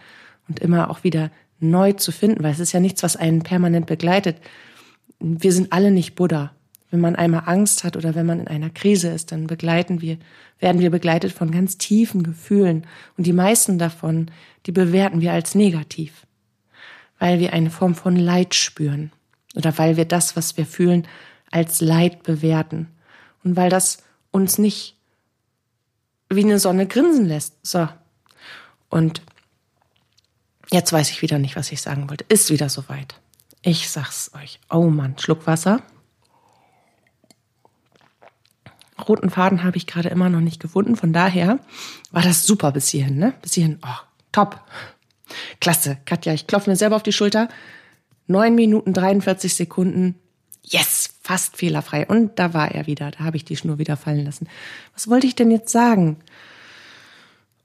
und 0.46 0.60
immer 0.60 0.90
auch 0.90 1.04
wieder 1.04 1.30
neu 1.58 1.92
zu 1.92 2.12
finden, 2.12 2.44
weil 2.44 2.52
es 2.52 2.60
ist 2.60 2.72
ja 2.72 2.80
nichts, 2.80 3.02
was 3.02 3.16
einen 3.16 3.42
permanent 3.42 3.86
begleitet. 3.86 4.36
Wir 5.18 5.52
sind 5.52 5.72
alle 5.72 5.90
nicht 5.90 6.14
Buddha. 6.14 6.52
Wenn 6.92 7.00
man 7.00 7.16
einmal 7.16 7.44
Angst 7.46 7.84
hat 7.84 7.96
oder 7.96 8.14
wenn 8.14 8.26
man 8.26 8.40
in 8.40 8.48
einer 8.48 8.68
Krise 8.68 9.08
ist, 9.08 9.32
dann 9.32 9.46
begleiten 9.46 10.02
wir, 10.02 10.18
werden 10.58 10.78
wir 10.78 10.90
begleitet 10.90 11.32
von 11.32 11.50
ganz 11.50 11.78
tiefen 11.78 12.22
Gefühlen. 12.22 12.86
Und 13.16 13.26
die 13.26 13.32
meisten 13.32 13.78
davon, 13.78 14.30
die 14.66 14.72
bewerten 14.72 15.22
wir 15.22 15.32
als 15.32 15.54
negativ. 15.54 16.26
Weil 17.18 17.40
wir 17.40 17.54
eine 17.54 17.70
Form 17.70 17.94
von 17.94 18.14
Leid 18.14 18.54
spüren. 18.54 19.10
Oder 19.54 19.78
weil 19.78 19.96
wir 19.96 20.04
das, 20.04 20.36
was 20.36 20.58
wir 20.58 20.66
fühlen, 20.66 21.08
als 21.50 21.80
Leid 21.80 22.24
bewerten. 22.24 22.88
Und 23.42 23.56
weil 23.56 23.70
das 23.70 24.02
uns 24.30 24.58
nicht 24.58 24.94
wie 26.28 26.44
eine 26.44 26.58
Sonne 26.58 26.86
grinsen 26.86 27.24
lässt. 27.24 27.54
So. 27.66 27.88
Und 28.90 29.22
jetzt 30.70 30.92
weiß 30.92 31.08
ich 31.08 31.22
wieder 31.22 31.38
nicht, 31.38 31.56
was 31.56 31.72
ich 31.72 31.80
sagen 31.80 32.10
wollte. 32.10 32.26
Ist 32.28 32.50
wieder 32.50 32.68
soweit. 32.68 33.14
Ich 33.62 33.88
sag's 33.88 34.30
euch. 34.34 34.60
Oh 34.68 34.90
Mann, 34.90 35.16
Schluck 35.18 35.46
Wasser. 35.46 35.80
Roten 39.08 39.30
Faden 39.30 39.62
habe 39.62 39.76
ich 39.76 39.86
gerade 39.86 40.08
immer 40.08 40.28
noch 40.28 40.40
nicht 40.40 40.60
gefunden. 40.60 40.96
Von 40.96 41.12
daher 41.12 41.58
war 42.10 42.22
das 42.22 42.46
super 42.46 42.72
bis 42.72 42.88
hierhin, 42.88 43.18
ne? 43.18 43.34
Bis 43.42 43.54
hierhin. 43.54 43.78
Oh, 43.82 44.00
top. 44.32 44.60
Klasse. 45.60 45.98
Katja, 46.04 46.32
ich 46.32 46.46
klopfe 46.46 46.70
mir 46.70 46.76
selber 46.76 46.96
auf 46.96 47.02
die 47.02 47.12
Schulter. 47.12 47.48
Neun 48.26 48.54
Minuten 48.54 48.92
43 48.92 49.54
Sekunden. 49.54 50.14
Yes, 50.64 51.10
fast 51.22 51.56
fehlerfrei. 51.56 52.06
Und 52.06 52.38
da 52.38 52.54
war 52.54 52.70
er 52.70 52.86
wieder. 52.86 53.10
Da 53.10 53.20
habe 53.20 53.36
ich 53.36 53.44
die 53.44 53.56
Schnur 53.56 53.78
wieder 53.78 53.96
fallen 53.96 54.24
lassen. 54.24 54.48
Was 54.94 55.08
wollte 55.08 55.26
ich 55.26 55.34
denn 55.34 55.50
jetzt 55.50 55.72
sagen? 55.72 56.18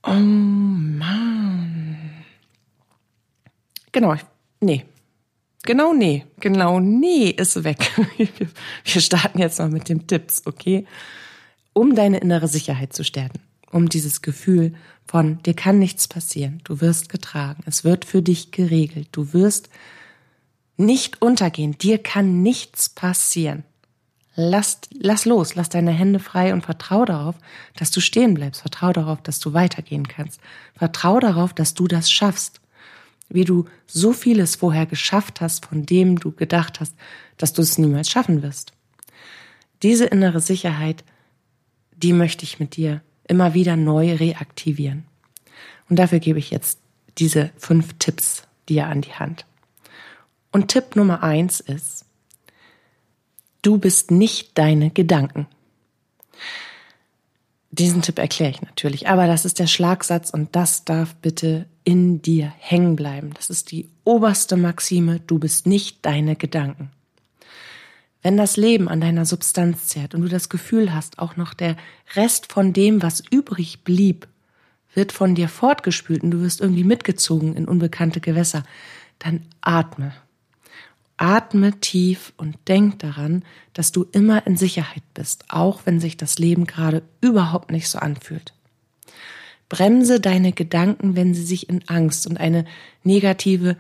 Oh 0.03 0.11
Mann. 0.13 1.97
genau, 3.91 4.15
nee. 4.61 4.85
Genau 5.63 5.93
nee. 5.93 6.25
Genau 6.39 6.79
nee 6.79 7.29
ist 7.29 7.63
weg. 7.65 7.91
Wir 8.85 9.01
starten 9.01 9.39
jetzt 9.39 9.59
mal 9.59 9.69
mit 9.69 9.89
den 9.89 10.07
Tipps, 10.07 10.43
okay? 10.45 10.85
Um 11.77 11.93
deine 11.93 12.17
innere 12.17 12.47
Sicherheit 12.47 12.93
zu 12.93 13.03
stärken. 13.03 13.39
Um 13.71 13.87
dieses 13.87 14.23
Gefühl 14.23 14.73
von, 15.05 15.43
dir 15.43 15.53
kann 15.53 15.77
nichts 15.77 16.07
passieren. 16.07 16.59
Du 16.63 16.81
wirst 16.81 17.07
getragen. 17.07 17.61
Es 17.67 17.83
wird 17.83 18.03
für 18.03 18.23
dich 18.23 18.49
geregelt. 18.49 19.09
Du 19.11 19.31
wirst 19.31 19.69
nicht 20.75 21.21
untergehen. 21.21 21.77
Dir 21.77 21.99
kann 21.99 22.41
nichts 22.41 22.89
passieren. 22.89 23.63
Lass, 24.35 24.79
lass 24.91 25.25
los, 25.25 25.53
lass 25.53 25.69
deine 25.69 25.91
Hände 25.91 26.17
frei 26.17 26.51
und 26.51 26.65
vertrau 26.65 27.05
darauf, 27.05 27.35
dass 27.75 27.91
du 27.91 27.99
stehen 27.99 28.33
bleibst. 28.33 28.61
Vertrau 28.61 28.91
darauf, 28.91 29.21
dass 29.21 29.39
du 29.39 29.53
weitergehen 29.53 30.07
kannst. 30.07 30.41
Vertrau 30.75 31.19
darauf, 31.19 31.53
dass 31.53 31.75
du 31.75 31.87
das 31.87 32.09
schaffst. 32.09 32.59
Wie 33.29 33.45
du 33.45 33.65
so 33.85 34.13
vieles 34.13 34.55
vorher 34.55 34.87
geschafft 34.87 35.41
hast, 35.41 35.67
von 35.67 35.85
dem 35.85 36.19
du 36.19 36.31
gedacht 36.31 36.79
hast, 36.79 36.95
dass 37.37 37.53
du 37.53 37.61
es 37.61 37.77
niemals 37.77 38.09
schaffen 38.09 38.41
wirst. 38.41 38.73
Diese 39.83 40.05
innere 40.05 40.39
Sicherheit, 40.39 41.03
die 41.97 42.13
möchte 42.13 42.43
ich 42.43 42.59
mit 42.59 42.75
dir 42.75 43.01
immer 43.27 43.53
wieder 43.53 43.75
neu 43.75 44.15
reaktivieren. 44.15 45.05
Und 45.89 45.97
dafür 45.99 46.19
gebe 46.19 46.39
ich 46.39 46.49
jetzt 46.51 46.79
diese 47.17 47.51
fünf 47.57 47.95
Tipps 47.99 48.43
dir 48.69 48.87
an 48.87 49.01
die 49.01 49.13
Hand. 49.13 49.45
Und 50.51 50.69
Tipp 50.69 50.95
Nummer 50.95 51.23
eins 51.23 51.59
ist, 51.59 52.07
Du 53.67 53.77
bist 53.77 54.11
nicht 54.11 54.57
deine 54.57 54.91
Gedanken. 54.91 55.47
Diesen 57.69 58.01
Tipp 58.01 58.17
erkläre 58.17 58.51
ich 58.51 58.61
natürlich, 58.61 59.09
aber 59.09 59.27
das 59.27 59.43
ist 59.43 59.59
der 59.59 59.67
Schlagsatz 59.67 60.29
und 60.29 60.55
das 60.55 60.85
darf 60.85 61.15
bitte 61.15 61.65
in 61.83 62.21
dir 62.21 62.53
hängen 62.59 62.95
bleiben. 62.95 63.31
Das 63.33 63.49
ist 63.49 63.71
die 63.71 63.89
oberste 64.05 64.55
Maxime, 64.55 65.19
du 65.19 65.37
bist 65.37 65.67
nicht 65.67 66.05
deine 66.05 66.37
Gedanken. 66.37 66.91
Wenn 68.27 68.35
das 68.35 68.57
Leben 68.57 68.89
an 68.89 68.99
deiner 68.99 69.25
Substanz 69.25 69.87
zehrt 69.87 70.13
und 70.13 70.21
du 70.21 70.27
das 70.27 70.49
Gefühl 70.49 70.93
hast, 70.93 71.17
auch 71.17 71.37
noch 71.37 71.53
der 71.53 71.77
Rest 72.13 72.51
von 72.51 72.73
dem, 72.73 73.01
was 73.01 73.23
übrig 73.31 73.85
blieb, 73.85 74.27
wird 74.93 75.13
von 75.13 75.33
dir 75.33 75.47
fortgespült 75.47 76.23
und 76.23 76.31
du 76.31 76.41
wirst 76.41 76.59
irgendwie 76.59 76.83
mitgezogen 76.83 77.55
in 77.55 77.69
unbekannte 77.69 78.19
Gewässer, 78.19 78.65
dann 79.17 79.45
atme 79.61 80.11
Atme 81.15 81.79
tief 81.79 82.33
und 82.35 82.57
denk 82.67 82.99
daran, 82.99 83.45
dass 83.71 83.93
du 83.93 84.05
immer 84.11 84.45
in 84.45 84.57
Sicherheit 84.57 85.03
bist, 85.13 85.45
auch 85.47 85.85
wenn 85.85 86.01
sich 86.01 86.17
das 86.17 86.37
Leben 86.37 86.65
gerade 86.65 87.03
überhaupt 87.21 87.71
nicht 87.71 87.87
so 87.87 87.97
anfühlt. 87.97 88.51
Bremse 89.69 90.19
deine 90.19 90.51
Gedanken, 90.51 91.15
wenn 91.15 91.33
sie 91.33 91.45
sich 91.45 91.69
in 91.69 91.87
Angst 91.87 92.27
und 92.27 92.37
eine 92.37 92.65
negative 93.05 93.77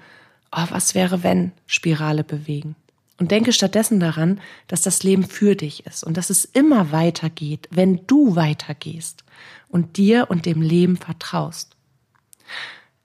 Oh, 0.55 0.67
was 0.69 0.95
wäre 0.95 1.21
wenn 1.21 1.51
Spirale 1.65 2.23
bewegen. 2.23 2.77
Und 3.19 3.31
denke 3.31 3.51
stattdessen 3.51 3.99
daran, 3.99 4.39
dass 4.67 4.81
das 4.81 5.01
Leben 5.03 5.23
für 5.23 5.55
dich 5.55 5.85
ist 5.85 6.03
und 6.03 6.17
dass 6.17 6.29
es 6.29 6.45
immer 6.45 6.91
weitergeht, 6.91 7.67
wenn 7.71 8.05
du 8.05 8.35
weitergehst 8.35 9.23
und 9.69 9.97
dir 9.97 10.27
und 10.29 10.45
dem 10.45 10.61
Leben 10.61 10.97
vertraust. 10.97 11.75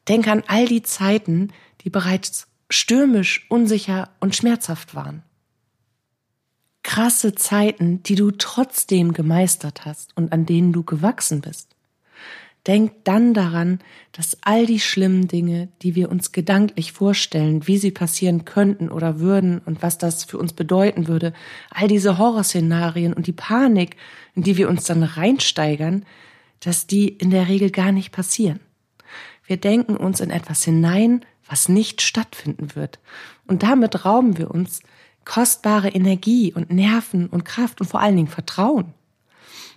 Denke 0.09 0.31
an 0.31 0.43
all 0.47 0.67
die 0.67 0.83
Zeiten, 0.83 1.53
die 1.83 1.91
bereits 1.91 2.49
stürmisch, 2.69 3.47
unsicher 3.49 4.11
und 4.21 4.35
schmerzhaft 4.37 4.95
waren. 4.95 5.23
Krasse 6.83 7.35
Zeiten, 7.35 8.03
die 8.03 8.17
du 8.17 8.33
trotzdem 8.33 9.13
gemeistert 9.13 9.85
hast 9.85 10.17
und 10.17 10.33
an 10.33 10.47
denen 10.47 10.73
du 10.73 10.83
gewachsen 10.83 11.41
bist. 11.41 11.72
Denk 12.67 13.05
dann 13.05 13.35
daran, 13.35 13.81
dass 14.13 14.39
all 14.43 14.67
die 14.67 14.79
schlimmen 14.79 15.27
Dinge, 15.27 15.69
die 15.83 15.97
wir 15.97 16.11
uns 16.11 16.31
gedanklich 16.31 16.93
vorstellen, 16.93 17.67
wie 17.67 17.77
sie 17.77 17.91
passieren 17.91 18.45
könnten 18.45 18.89
oder 18.89 19.19
würden 19.19 19.61
und 19.65 19.83
was 19.83 19.99
das 19.99 20.23
für 20.25 20.39
uns 20.39 20.53
bedeuten 20.53 21.09
würde, 21.09 21.33
all 21.71 21.89
diese 21.89 22.19
Horrorszenarien 22.19 23.15
und 23.15 23.27
die 23.27 23.33
Panik, 23.33 23.97
in 24.37 24.45
die 24.45 24.57
wir 24.57 24.69
uns 24.69 24.85
dann 24.85 25.03
reinsteigern, 25.03 26.05
dass 26.61 26.87
die 26.87 27.09
in 27.09 27.31
der 27.31 27.49
Regel 27.49 27.71
gar 27.71 27.91
nicht 27.91 28.13
passieren. 28.13 28.61
Wir 29.45 29.57
denken 29.57 29.97
uns 29.97 30.21
in 30.21 30.31
etwas 30.31 30.63
hinein, 30.63 31.25
was 31.49 31.69
nicht 31.69 32.01
stattfinden 32.01 32.77
wird. 32.77 33.01
Und 33.49 33.65
damit 33.65 34.05
rauben 34.05 34.39
wir 34.39 34.51
uns 34.53 34.81
kostbare 35.25 35.89
Energie 35.89 36.53
und 36.53 36.71
Nerven 36.71 37.27
und 37.27 37.45
Kraft 37.45 37.81
und 37.81 37.89
vor 37.89 38.01
allen 38.01 38.17
Dingen 38.17 38.29
Vertrauen. 38.29 38.95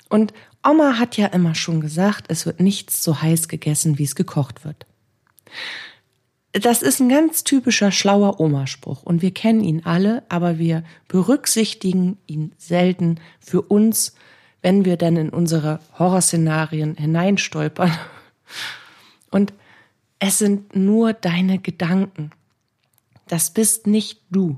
Und 0.09 0.33
Oma 0.65 0.97
hat 0.97 1.17
ja 1.17 1.27
immer 1.27 1.55
schon 1.55 1.81
gesagt, 1.81 2.25
es 2.29 2.45
wird 2.45 2.59
nichts 2.59 3.03
so 3.03 3.21
heiß 3.21 3.47
gegessen, 3.47 3.97
wie 3.97 4.03
es 4.03 4.15
gekocht 4.15 4.65
wird. 4.65 4.85
Das 6.53 6.81
ist 6.81 7.01
ein 7.01 7.09
ganz 7.09 7.43
typischer 7.43 7.91
schlauer 7.91 8.39
Omaspruch 8.39 9.03
und 9.03 9.21
wir 9.21 9.31
kennen 9.31 9.61
ihn 9.61 9.81
alle, 9.83 10.23
aber 10.29 10.57
wir 10.57 10.83
berücksichtigen 11.07 12.17
ihn 12.27 12.53
selten 12.57 13.19
für 13.39 13.61
uns, 13.61 14.15
wenn 14.61 14.85
wir 14.85 14.95
dann 14.95 15.17
in 15.17 15.29
unsere 15.29 15.79
Horrorszenarien 15.99 16.95
hineinstolpern. 16.95 17.91
Und 19.31 19.53
es 20.19 20.37
sind 20.37 20.75
nur 20.75 21.11
deine 21.11 21.59
Gedanken. 21.59 22.31
Das 23.27 23.51
bist 23.51 23.85
nicht 23.85 24.21
du. 24.29 24.57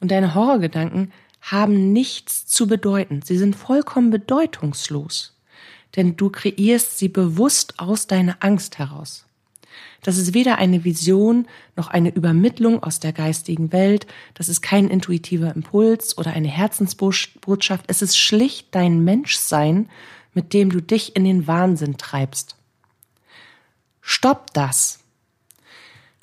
Und 0.00 0.10
deine 0.10 0.34
Horrorgedanken 0.34 1.12
haben 1.42 1.92
nichts 1.92 2.46
zu 2.46 2.66
bedeuten. 2.66 3.20
Sie 3.22 3.36
sind 3.36 3.54
vollkommen 3.54 4.10
bedeutungslos. 4.10 5.35
Denn 5.96 6.16
du 6.16 6.30
kreierst 6.30 6.98
sie 6.98 7.08
bewusst 7.08 7.78
aus 7.78 8.06
deiner 8.06 8.36
Angst 8.40 8.78
heraus. 8.78 9.26
Das 10.02 10.18
ist 10.18 10.34
weder 10.34 10.58
eine 10.58 10.84
Vision 10.84 11.48
noch 11.74 11.88
eine 11.88 12.14
Übermittlung 12.14 12.82
aus 12.82 13.00
der 13.00 13.12
geistigen 13.12 13.72
Welt. 13.72 14.06
Das 14.34 14.48
ist 14.48 14.60
kein 14.60 14.88
intuitiver 14.88 15.54
Impuls 15.54 16.16
oder 16.16 16.32
eine 16.32 16.48
Herzensbotschaft. 16.48 17.84
Es 17.88 18.02
ist 18.02 18.16
schlicht 18.16 18.68
dein 18.74 19.02
Menschsein, 19.04 19.88
mit 20.32 20.52
dem 20.52 20.70
du 20.70 20.80
dich 20.80 21.16
in 21.16 21.24
den 21.24 21.46
Wahnsinn 21.46 21.96
treibst. 21.96 22.56
Stopp 24.00 24.52
das. 24.52 25.00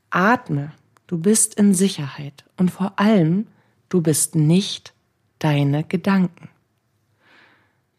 Atme. 0.10 0.72
Du 1.08 1.18
bist 1.18 1.56
in 1.56 1.74
Sicherheit. 1.74 2.46
Und 2.56 2.72
vor 2.72 2.94
allem, 2.98 3.48
du 3.89 4.01
bist 4.01 4.36
nicht 4.36 4.94
deine 5.39 5.84
Gedanken. 5.84 6.50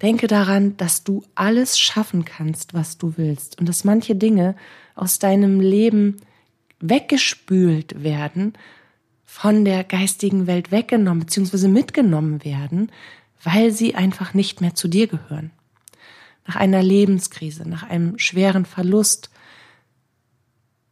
Denke 0.02 0.26
daran, 0.26 0.76
dass 0.76 1.04
du 1.04 1.22
alles 1.34 1.78
schaffen 1.78 2.24
kannst, 2.24 2.74
was 2.74 2.98
du 2.98 3.14
willst 3.16 3.58
und 3.58 3.68
dass 3.68 3.84
manche 3.84 4.14
Dinge 4.14 4.56
aus 4.94 5.18
deinem 5.18 5.60
Leben 5.60 6.16
weggespült 6.80 8.02
werden, 8.02 8.54
von 9.24 9.64
der 9.64 9.82
geistigen 9.82 10.46
Welt 10.46 10.70
weggenommen 10.70 11.24
bzw. 11.24 11.66
mitgenommen 11.66 12.44
werden, 12.44 12.92
weil 13.42 13.72
sie 13.72 13.94
einfach 13.94 14.32
nicht 14.32 14.60
mehr 14.60 14.74
zu 14.74 14.86
dir 14.86 15.08
gehören. 15.08 15.50
Nach 16.46 16.56
einer 16.56 16.82
Lebenskrise, 16.82 17.68
nach 17.68 17.82
einem 17.82 18.18
schweren 18.18 18.64
Verlust, 18.64 19.30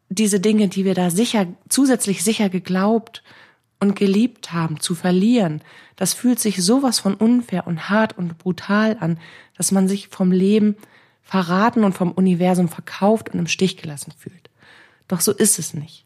diese 0.09 0.41
Dinge, 0.41 0.69
die 0.69 0.85
wir 0.85 0.95
da 0.95 1.11
sicher, 1.11 1.47
zusätzlich 1.69 2.25
sicher 2.25 2.49
geglaubt 2.49 3.23
und 3.83 3.97
geliebt 3.97 4.53
haben, 4.53 4.79
zu 4.79 4.95
verlieren, 4.95 5.61
das 5.97 6.15
fühlt 6.15 6.39
sich 6.39 6.63
sowas 6.63 7.01
von 7.01 7.15
unfair 7.15 7.67
und 7.67 7.91
hart 7.91 8.17
und 8.17 8.39
brutal 8.39 8.97
an, 9.01 9.19
dass 9.57 9.73
man 9.73 9.89
sich 9.89 10.07
vom 10.07 10.31
Leben 10.31 10.77
verraten 11.21 11.83
und 11.83 11.93
vom 11.93 12.13
Universum 12.13 12.69
verkauft 12.69 13.31
und 13.31 13.41
im 13.41 13.49
Stich 13.49 13.77
gelassen 13.77 14.13
fühlt. 14.17 14.51
Doch 15.09 15.21
so 15.21 15.33
ist 15.33 15.59
es 15.59 15.75
nicht. 15.75 16.05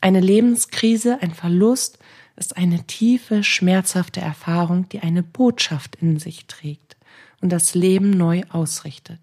Eine 0.00 0.20
Lebenskrise, 0.20 1.18
ein 1.20 1.34
Verlust 1.34 1.98
ist 2.36 2.56
eine 2.56 2.84
tiefe, 2.84 3.44
schmerzhafte 3.44 4.22
Erfahrung, 4.22 4.88
die 4.88 5.00
eine 5.00 5.22
Botschaft 5.22 5.96
in 5.96 6.18
sich 6.18 6.46
trägt 6.46 6.96
und 7.42 7.50
das 7.50 7.74
Leben 7.74 8.12
neu 8.12 8.44
ausrichtet. 8.48 9.20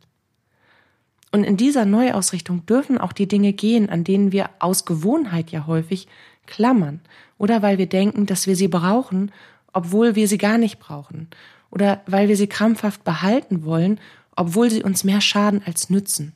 Und 1.32 1.46
in 1.46 1.58
dieser 1.58 1.86
Neuausrichtung 1.86 2.64
dürfen 2.68 3.00
auch 3.00 3.14
die 3.14 3.28
Dinge 3.28 3.54
gehen, 3.54 3.90
an 3.90 4.04
denen 4.04 4.32
wir 4.32 4.52
aus 4.60 4.86
Gewohnheit 4.86 5.50
ja 5.50 5.66
häufig 5.66 6.08
klammern 6.46 7.00
oder 7.42 7.62
weil 7.62 7.78
wir 7.78 7.88
denken, 7.88 8.26
dass 8.26 8.46
wir 8.46 8.56
sie 8.56 8.68
brauchen, 8.68 9.32
obwohl 9.74 10.16
wir 10.16 10.28
sie 10.28 10.38
gar 10.38 10.58
nicht 10.58 10.80
brauchen 10.80 11.28
oder 11.72 12.02
weil 12.06 12.28
wir 12.28 12.38
sie 12.38 12.48
krampfhaft 12.48 13.04
behalten 13.04 13.64
wollen, 13.64 14.00
obwohl 14.36 14.70
sie 14.70 14.84
uns 14.84 15.04
mehr 15.04 15.22
schaden 15.22 15.62
als 15.66 15.90
nützen. 15.90 16.34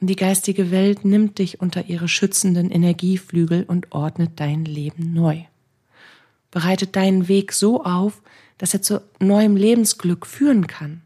Und 0.00 0.08
die 0.08 0.16
geistige 0.16 0.70
Welt 0.70 1.04
nimmt 1.04 1.38
dich 1.38 1.60
unter 1.60 1.86
ihre 1.86 2.08
schützenden 2.08 2.70
Energieflügel 2.70 3.64
und 3.64 3.92
ordnet 3.92 4.32
dein 4.36 4.64
Leben 4.64 5.12
neu. 5.12 5.42
Bereitet 6.50 6.96
deinen 6.96 7.28
Weg 7.28 7.52
so 7.52 7.84
auf, 7.84 8.22
dass 8.58 8.72
er 8.72 8.82
zu 8.82 9.02
neuem 9.18 9.56
Lebensglück 9.56 10.26
führen 10.26 10.66
kann 10.66 11.02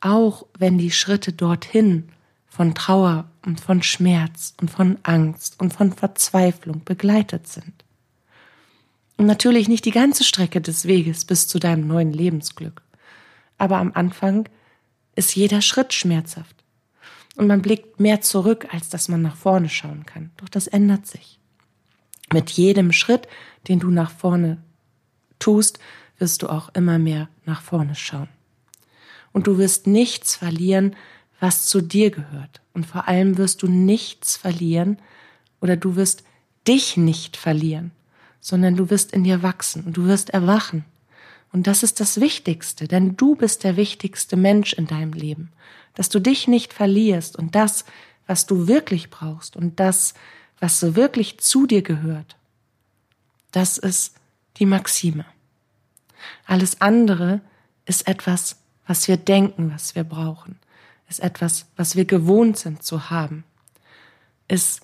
auch 0.00 0.46
wenn 0.58 0.78
die 0.78 0.90
Schritte 0.90 1.32
dorthin 1.32 2.08
von 2.48 2.74
Trauer 2.74 3.30
und 3.44 3.60
von 3.60 3.82
Schmerz 3.82 4.54
und 4.60 4.70
von 4.70 4.98
Angst 5.02 5.60
und 5.60 5.72
von 5.72 5.92
Verzweiflung 5.92 6.84
begleitet 6.84 7.46
sind. 7.46 7.84
Und 9.16 9.26
natürlich 9.26 9.68
nicht 9.68 9.84
die 9.84 9.90
ganze 9.90 10.24
Strecke 10.24 10.60
des 10.60 10.86
Weges 10.86 11.24
bis 11.24 11.48
zu 11.48 11.58
deinem 11.58 11.86
neuen 11.86 12.12
Lebensglück. 12.12 12.82
Aber 13.58 13.78
am 13.78 13.92
Anfang 13.94 14.48
ist 15.16 15.34
jeder 15.34 15.60
Schritt 15.60 15.92
schmerzhaft. 15.92 16.54
Und 17.36 17.48
man 17.48 17.62
blickt 17.62 18.00
mehr 18.00 18.20
zurück, 18.20 18.68
als 18.72 18.88
dass 18.88 19.08
man 19.08 19.22
nach 19.22 19.36
vorne 19.36 19.68
schauen 19.68 20.06
kann. 20.06 20.30
Doch 20.36 20.48
das 20.48 20.68
ändert 20.68 21.06
sich. 21.06 21.38
Mit 22.32 22.50
jedem 22.50 22.92
Schritt, 22.92 23.28
den 23.66 23.80
du 23.80 23.90
nach 23.90 24.10
vorne 24.10 24.58
tust, 25.38 25.78
wirst 26.18 26.42
du 26.42 26.48
auch 26.48 26.68
immer 26.74 26.98
mehr 26.98 27.28
nach 27.44 27.62
vorne 27.62 27.94
schauen. 27.94 28.28
Und 29.32 29.46
du 29.46 29.58
wirst 29.58 29.86
nichts 29.86 30.36
verlieren, 30.36 30.96
was 31.40 31.66
zu 31.66 31.80
dir 31.80 32.10
gehört. 32.10 32.60
Und 32.74 32.86
vor 32.86 33.08
allem 33.08 33.38
wirst 33.38 33.62
du 33.62 33.68
nichts 33.68 34.36
verlieren 34.36 34.98
oder 35.60 35.76
du 35.76 35.96
wirst 35.96 36.24
dich 36.66 36.96
nicht 36.96 37.36
verlieren, 37.36 37.92
sondern 38.40 38.76
du 38.76 38.90
wirst 38.90 39.12
in 39.12 39.24
dir 39.24 39.42
wachsen 39.42 39.84
und 39.84 39.96
du 39.96 40.04
wirst 40.04 40.30
erwachen. 40.30 40.84
Und 41.52 41.66
das 41.66 41.82
ist 41.82 42.00
das 42.00 42.20
Wichtigste, 42.20 42.88
denn 42.88 43.16
du 43.16 43.34
bist 43.34 43.64
der 43.64 43.76
wichtigste 43.76 44.36
Mensch 44.36 44.74
in 44.74 44.86
deinem 44.86 45.12
Leben, 45.12 45.50
dass 45.94 46.08
du 46.08 46.20
dich 46.20 46.46
nicht 46.46 46.72
verlierst 46.72 47.36
und 47.36 47.54
das, 47.54 47.84
was 48.26 48.46
du 48.46 48.68
wirklich 48.68 49.10
brauchst 49.10 49.56
und 49.56 49.80
das, 49.80 50.14
was 50.60 50.78
so 50.78 50.94
wirklich 50.94 51.38
zu 51.38 51.66
dir 51.66 51.82
gehört, 51.82 52.36
das 53.52 53.78
ist 53.78 54.14
die 54.58 54.66
Maxime. 54.66 55.24
Alles 56.44 56.80
andere 56.80 57.40
ist 57.86 58.06
etwas, 58.06 58.56
was 58.86 59.08
wir 59.08 59.16
denken, 59.16 59.72
was 59.72 59.94
wir 59.94 60.04
brauchen, 60.04 60.58
ist 61.08 61.20
etwas, 61.20 61.66
was 61.76 61.96
wir 61.96 62.04
gewohnt 62.04 62.58
sind 62.58 62.82
zu 62.82 63.10
haben, 63.10 63.44
ist 64.46 64.82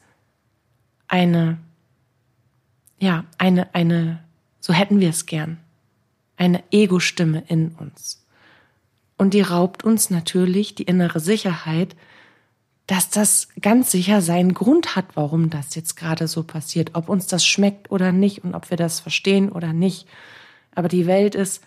eine, 1.09 1.59
ja, 2.99 3.25
eine, 3.39 3.75
eine, 3.75 4.23
so 4.61 4.73
hätten 4.73 5.01
wir 5.01 5.11
es 5.11 5.27
gern, 5.27 5.59
eine 6.37 6.63
Ego-Stimme 6.71 7.45
in 7.49 7.73
uns. 7.73 8.25
Und 9.17 9.35
die 9.35 9.43
raubt 9.43 9.85
uns 9.85 10.11
natürlich 10.11 10.75
die 10.75 10.83
innere 10.83 11.21
Sicherheit, 11.21 11.95
dass 12.87 13.09
das 13.09 13.49
ganz 13.61 13.91
sicher 13.91 14.21
seinen 14.21 14.53
Grund 14.53 14.97
hat, 14.97 15.07
warum 15.15 15.49
das 15.49 15.75
jetzt 15.75 15.95
gerade 15.97 16.29
so 16.29 16.43
passiert, 16.43 16.91
ob 16.95 17.09
uns 17.09 17.27
das 17.27 17.47
schmeckt 17.47 17.91
oder 17.91 18.13
nicht 18.13 18.45
und 18.45 18.55
ob 18.55 18.71
wir 18.71 18.77
das 18.77 19.01
verstehen 19.01 19.51
oder 19.51 19.73
nicht. 19.73 20.07
Aber 20.75 20.89
die 20.89 21.07
Welt 21.07 21.35
ist 21.35 21.63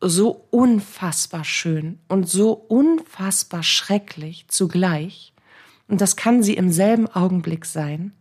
so 0.00 0.46
unfassbar 0.50 1.44
schön 1.44 1.98
und 2.08 2.28
so 2.28 2.52
unfassbar 2.52 3.62
schrecklich 3.62 4.46
zugleich. 4.48 5.32
Und 5.88 6.00
das 6.00 6.16
kann 6.16 6.42
sie 6.42 6.54
im 6.54 6.70
selben 6.70 7.08
Augenblick 7.08 7.64
sein. 7.64 8.12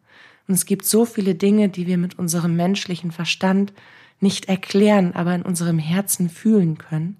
Und 0.48 0.55
es 0.55 0.65
gibt 0.65 0.86
so 0.86 1.05
viele 1.05 1.36
Dinge, 1.36 1.69
die 1.69 1.88
wir 1.88 1.98
mit 1.98 2.17
unserem 2.17 2.55
menschlichen 2.55 3.12
Verstand 3.12 3.74
nicht 4.19 4.46
erklären, 4.46 5.13
aber 5.13 5.36
in 5.36 5.43
unserem 5.43 5.77
Herzen 5.77 6.29
fühlen 6.29 6.77
können, 6.77 7.17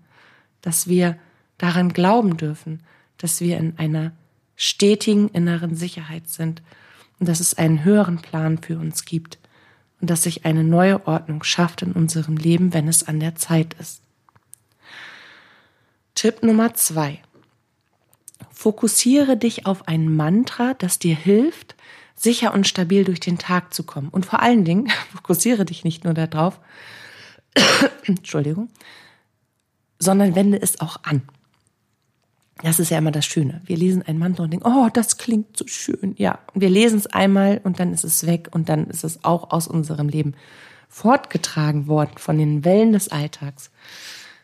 dass 0.62 0.88
wir 0.88 1.18
daran 1.58 1.94
glauben 1.94 2.38
dürfen, 2.38 2.82
dass 3.18 3.42
wir 3.42 3.58
in 3.58 3.78
einer 3.78 4.14
stetigen 4.56 5.28
inneren 5.30 5.76
Sicherheit 5.76 6.30
sind 6.30 6.64
und 7.20 7.30
dass 7.30 7.40
es 7.40 7.58
einen 7.58 7.84
höheren 7.84 8.18
Plan 8.22 8.58
für 8.58 8.80
uns 8.80 9.06
gibt 9.06 9.38
und 10.02 10.10
dass 10.10 10.24
sich 10.24 10.46
eine 10.46 10.64
neue 10.64 11.06
Ordnung 11.06 11.44
schafft 11.44 11.82
in 11.82 11.92
unserem 11.92 12.38
Leben, 12.38 12.74
wenn 12.74 12.88
es 12.88 13.08
an 13.08 13.20
der 13.20 13.36
Zeit 13.36 13.76
ist. 13.80 14.02
Tipp 16.18 16.42
Nummer 16.42 16.74
zwei. 16.74 17.20
Fokussiere 18.52 19.38
dich 19.38 19.68
auf 19.68 19.88
ein 19.88 20.12
Mantra, 20.12 20.74
das 20.74 20.98
dir 20.98 21.16
hilft, 21.16 21.76
sicher 22.16 22.56
und 22.56 22.68
stabil 22.68 23.04
durch 23.04 23.20
den 23.20 23.38
Tag 23.38 23.72
zu 23.72 23.84
kommen. 23.84 24.10
Und 24.10 24.26
vor 24.26 24.42
allen 24.42 24.66
Dingen, 24.66 24.90
fokussiere 25.16 25.64
dich 25.64 25.84
nicht 25.84 26.06
nur 26.06 26.16
darauf, 26.16 26.60
Entschuldigung, 28.06 28.70
sondern 30.00 30.34
wende 30.34 30.60
es 30.60 30.82
auch 30.82 31.04
an. 31.04 31.22
Das 32.64 32.80
ist 32.80 32.90
ja 32.90 32.98
immer 32.98 33.12
das 33.12 33.28
Schöne. 33.28 33.62
Wir 33.66 33.78
lesen 33.78 34.02
ein 34.02 34.18
Mantra 34.18 34.46
und 34.46 34.52
denken, 34.52 34.66
oh, 34.68 34.90
das 34.92 35.18
klingt 35.18 35.56
so 35.56 35.68
schön. 35.68 36.16
Ja, 36.18 36.40
wir 36.56 36.72
lesen 36.72 36.98
es 36.98 37.06
einmal 37.06 37.62
und 37.64 37.80
dann 37.80 37.94
ist 37.94 38.04
es 38.04 38.26
weg 38.26 38.50
und 38.54 38.70
dann 38.70 38.88
ist 38.88 39.03
es 39.03 39.24
auch 39.24 39.51
aus 39.51 39.68
unserem 39.68 40.10
Leben 40.10 40.34
fortgetragen 40.90 41.86
worden 41.86 42.18
von 42.18 42.40
den 42.40 42.66
Wellen 42.66 42.94
des 42.94 43.10
Alltags. 43.10 43.70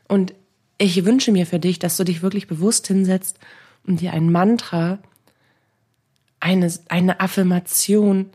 Und 0.07 0.35
ich 0.77 1.05
wünsche 1.05 1.31
mir 1.31 1.45
für 1.45 1.59
dich, 1.59 1.79
dass 1.79 1.97
du 1.97 2.03
dich 2.03 2.21
wirklich 2.21 2.47
bewusst 2.47 2.87
hinsetzt 2.87 3.39
und 3.85 4.01
dir 4.01 4.13
ein 4.13 4.31
Mantra, 4.31 4.99
eine, 6.39 6.71
eine 6.89 7.19
Affirmation, 7.19 8.29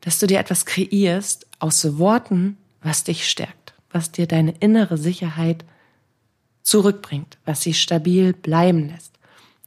dass 0.00 0.18
du 0.18 0.26
dir 0.26 0.38
etwas 0.38 0.66
kreierst 0.66 1.46
aus 1.58 1.98
Worten, 1.98 2.56
was 2.82 3.04
dich 3.04 3.28
stärkt, 3.28 3.74
was 3.90 4.10
dir 4.10 4.26
deine 4.26 4.52
innere 4.58 4.98
Sicherheit 4.98 5.64
zurückbringt, 6.62 7.38
was 7.44 7.62
sie 7.62 7.74
stabil 7.74 8.32
bleiben 8.32 8.88
lässt. 8.88 9.12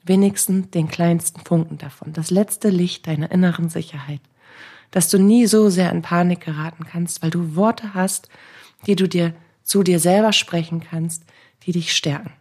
Wenigstens 0.04 0.70
den 0.72 0.88
kleinsten 0.88 1.42
Funken 1.42 1.78
davon, 1.78 2.14
das 2.14 2.32
letzte 2.32 2.70
Licht 2.70 3.08
deiner 3.08 3.32
inneren 3.32 3.70
Sicherheit, 3.70 4.22
dass 4.92 5.10
du 5.10 5.18
nie 5.18 5.48
so 5.48 5.70
sehr 5.70 5.92
in 5.92 6.02
Panik 6.02 6.42
geraten 6.42 6.86
kannst, 6.86 7.24
weil 7.24 7.32
du 7.32 7.56
Worte 7.56 7.94
hast, 7.94 8.30
die 8.88 8.96
du 8.96 9.08
dir 9.08 9.34
zu 9.64 9.84
dir 9.84 10.00
selber 10.00 10.32
sprechen 10.32 10.82
kannst, 10.82 11.24
die 11.66 11.72
dich 11.72 11.96
stärken. 11.96 12.34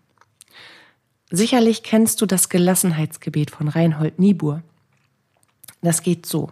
Sicherlich 1.30 1.82
kennst 1.82 2.20
du 2.20 2.26
das 2.26 2.48
Gelassenheitsgebet 2.48 3.50
von 3.50 3.68
Reinhold 3.68 4.18
Niebuhr. 4.18 4.62
Das 5.82 6.02
geht 6.02 6.26
so. 6.26 6.50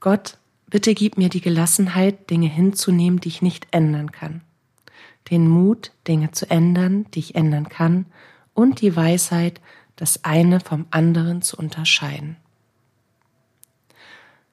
Gott, 0.00 0.38
bitte 0.68 0.94
gib 0.94 1.16
mir 1.16 1.28
die 1.28 1.40
Gelassenheit, 1.40 2.28
Dinge 2.30 2.48
hinzunehmen, 2.48 3.20
die 3.20 3.28
ich 3.28 3.42
nicht 3.42 3.66
ändern 3.70 4.12
kann. 4.12 4.42
Den 5.30 5.48
Mut, 5.48 5.92
Dinge 6.06 6.32
zu 6.32 6.50
ändern, 6.50 7.06
die 7.14 7.20
ich 7.20 7.34
ändern 7.34 7.68
kann, 7.68 8.06
und 8.52 8.80
die 8.80 8.94
Weisheit, 8.94 9.60
das 9.96 10.24
eine 10.24 10.60
vom 10.60 10.86
anderen 10.90 11.42
zu 11.42 11.56
unterscheiden. 11.56 12.36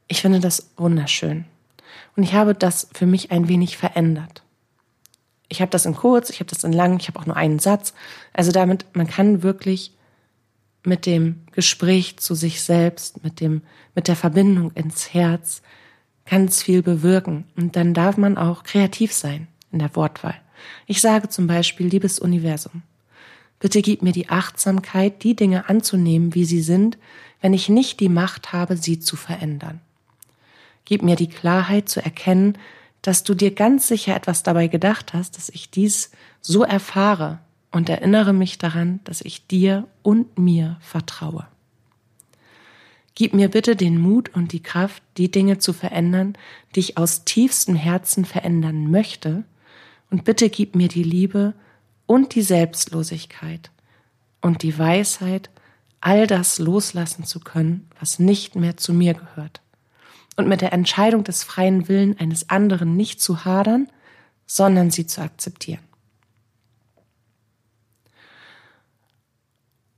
Ich 0.08 0.22
finde 0.22 0.40
das 0.40 0.72
wunderschön. 0.78 1.46
Und 2.16 2.24
ich 2.24 2.34
habe 2.34 2.54
das 2.54 2.90
für 2.94 3.06
mich 3.06 3.32
ein 3.32 3.48
wenig 3.48 3.78
verändert. 3.78 4.44
Ich 5.52 5.60
habe 5.60 5.70
das 5.70 5.86
in 5.86 5.96
kurz, 5.96 6.30
ich 6.30 6.40
habe 6.40 6.50
das 6.50 6.64
in 6.64 6.72
lang, 6.72 6.98
ich 6.98 7.10
habe 7.10 7.20
auch 7.20 7.26
nur 7.26 7.36
einen 7.36 7.60
Satz. 7.60 7.94
Also 8.32 8.54
damit, 8.54 8.86
man 8.94 9.06
kann 9.06 9.44
wirklich 9.44 9.94
mit 10.86 11.06
dem 11.06 11.42
Gespräch 11.52 12.18
zu 12.18 12.36
sich 12.36 12.62
selbst, 12.62 13.22
mit 13.22 13.42
dem, 13.42 13.62
mit 13.94 14.08
der 14.08 14.16
Verbindung 14.16 14.72
ins 14.76 15.14
Herz 15.14 15.62
ganz 16.26 16.64
viel 16.64 16.82
bewirken. 16.82 17.44
Und 17.58 17.76
dann 17.76 17.94
darf 17.94 18.16
man 18.16 18.38
auch 18.38 18.64
kreativ 18.64 19.12
sein 19.12 19.50
in 19.74 19.80
der 19.80 19.94
Wortwahl. 19.94 20.40
Ich 20.88 21.02
sage 21.02 21.28
zum 21.28 21.48
Beispiel, 21.48 21.88
liebes 21.88 22.18
Universum, 22.18 22.84
bitte 23.60 23.82
gib 23.82 24.04
mir 24.04 24.14
die 24.14 24.30
Achtsamkeit, 24.30 25.22
die 25.22 25.36
Dinge 25.36 25.68
anzunehmen, 25.68 26.34
wie 26.34 26.46
sie 26.46 26.62
sind, 26.62 26.98
wenn 27.42 27.54
ich 27.54 27.68
nicht 27.68 28.00
die 28.00 28.08
Macht 28.08 28.54
habe, 28.54 28.78
sie 28.78 29.00
zu 29.00 29.18
verändern. 29.18 29.82
Gib 30.86 31.02
mir 31.02 31.18
die 31.18 31.30
Klarheit 31.30 31.90
zu 31.90 32.02
erkennen, 32.02 32.58
dass 33.02 33.24
du 33.24 33.34
dir 33.34 33.52
ganz 33.52 33.88
sicher 33.88 34.16
etwas 34.16 34.44
dabei 34.44 34.68
gedacht 34.68 35.14
hast, 35.14 35.38
dass 35.38 35.50
ich 35.50 35.72
dies 35.72 36.12
so 36.40 36.64
erfahre 36.64 37.40
und 37.72 37.90
erinnere 37.90 38.34
mich 38.34 38.58
daran, 38.58 39.00
dass 39.04 39.22
ich 39.22 39.48
dir 39.48 39.88
und 40.04 40.38
mir 40.38 40.78
vertraue. 40.82 41.48
Gib 43.16 43.34
mir 43.34 43.50
bitte 43.50 43.76
den 43.76 44.00
Mut 44.00 44.30
und 44.34 44.52
die 44.52 44.64
Kraft, 44.64 45.04
die 45.18 45.32
Dinge 45.32 45.58
zu 45.58 45.74
verändern, 45.74 46.38
die 46.76 46.80
ich 46.80 46.98
aus 46.98 47.26
tiefstem 47.26 47.76
Herzen 47.76 48.26
verändern 48.26 48.90
möchte, 48.90 49.44
und 50.10 50.26
bitte 50.26 50.50
gib 50.50 50.76
mir 50.76 50.90
die 50.90 51.04
Liebe 51.04 51.54
und 52.06 52.36
die 52.36 52.42
Selbstlosigkeit 52.42 53.72
und 54.42 54.62
die 54.62 54.78
Weisheit, 54.78 55.50
all 56.02 56.28
das 56.28 56.60
loslassen 56.60 57.24
zu 57.24 57.40
können, 57.40 57.88
was 57.98 58.20
nicht 58.20 58.56
mehr 58.56 58.76
zu 58.76 58.94
mir 58.94 59.14
gehört 59.14 59.62
und 60.42 60.50
mit 60.50 60.62
der 60.62 60.74
Entscheidung 60.74 61.24
des 61.24 61.44
freien 61.44 61.88
Willen 61.88 62.20
eines 62.20 62.50
anderen 62.50 62.98
nicht 62.98 63.22
zu 63.22 63.46
hadern, 63.46 63.88
sondern 64.48 64.90
sie 64.90 65.06
zu 65.06 65.22
akzeptieren. 65.22 65.84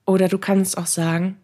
Oder 0.05 0.27
du 0.27 0.37
kannst 0.37 0.77
auch 0.77 0.85
sagen, 0.85 1.37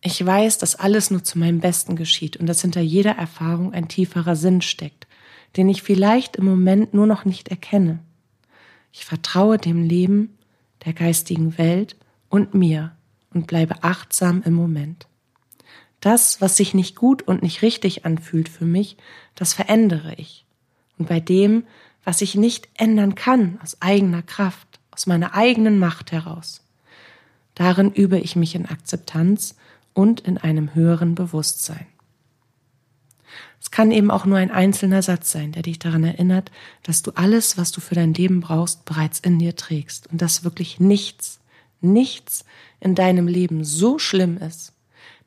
ich 0.00 0.24
weiß, 0.24 0.58
dass 0.58 0.76
alles 0.76 1.10
nur 1.10 1.24
zu 1.24 1.36
meinem 1.36 1.58
Besten 1.58 1.96
geschieht 1.96 2.36
und 2.36 2.46
dass 2.46 2.62
hinter 2.62 2.80
jeder 2.80 3.16
Erfahrung 3.16 3.74
ein 3.74 3.88
tieferer 3.88 4.36
Sinn 4.36 4.62
steckt, 4.62 5.08
den 5.56 5.68
ich 5.68 5.82
vielleicht 5.82 6.36
im 6.36 6.44
Moment 6.44 6.94
nur 6.94 7.08
noch 7.08 7.24
nicht 7.24 7.48
erkenne. 7.48 7.98
Ich 8.92 9.04
vertraue 9.04 9.58
dem 9.58 9.82
Leben, 9.82 10.38
der 10.84 10.92
geistigen 10.92 11.58
Welt 11.58 11.96
und 12.28 12.54
mir 12.54 12.92
und 13.34 13.48
bleibe 13.48 13.82
achtsam 13.82 14.42
im 14.44 14.54
Moment. 14.54 15.07
Das, 16.00 16.40
was 16.40 16.56
sich 16.56 16.74
nicht 16.74 16.96
gut 16.96 17.22
und 17.22 17.42
nicht 17.42 17.62
richtig 17.62 18.04
anfühlt 18.04 18.48
für 18.48 18.64
mich, 18.64 18.96
das 19.34 19.54
verändere 19.54 20.14
ich. 20.16 20.44
Und 20.98 21.08
bei 21.08 21.20
dem, 21.20 21.64
was 22.04 22.22
ich 22.22 22.34
nicht 22.34 22.68
ändern 22.74 23.14
kann 23.14 23.58
aus 23.62 23.80
eigener 23.80 24.22
Kraft, 24.22 24.80
aus 24.90 25.06
meiner 25.06 25.34
eigenen 25.34 25.78
Macht 25.78 26.12
heraus, 26.12 26.62
darin 27.54 27.92
übe 27.92 28.18
ich 28.18 28.36
mich 28.36 28.54
in 28.54 28.66
Akzeptanz 28.66 29.56
und 29.92 30.20
in 30.20 30.38
einem 30.38 30.74
höheren 30.74 31.14
Bewusstsein. 31.14 31.86
Es 33.60 33.70
kann 33.70 33.90
eben 33.90 34.10
auch 34.10 34.24
nur 34.24 34.38
ein 34.38 34.50
einzelner 34.50 35.02
Satz 35.02 35.32
sein, 35.32 35.52
der 35.52 35.62
dich 35.62 35.78
daran 35.78 36.04
erinnert, 36.04 36.50
dass 36.84 37.02
du 37.02 37.10
alles, 37.12 37.58
was 37.58 37.72
du 37.72 37.80
für 37.80 37.94
dein 37.94 38.14
Leben 38.14 38.40
brauchst, 38.40 38.84
bereits 38.84 39.18
in 39.18 39.38
dir 39.38 39.56
trägst 39.56 40.06
und 40.10 40.22
dass 40.22 40.44
wirklich 40.44 40.78
nichts, 40.80 41.40
nichts 41.80 42.44
in 42.80 42.94
deinem 42.94 43.26
Leben 43.26 43.64
so 43.64 43.98
schlimm 43.98 44.38
ist, 44.38 44.72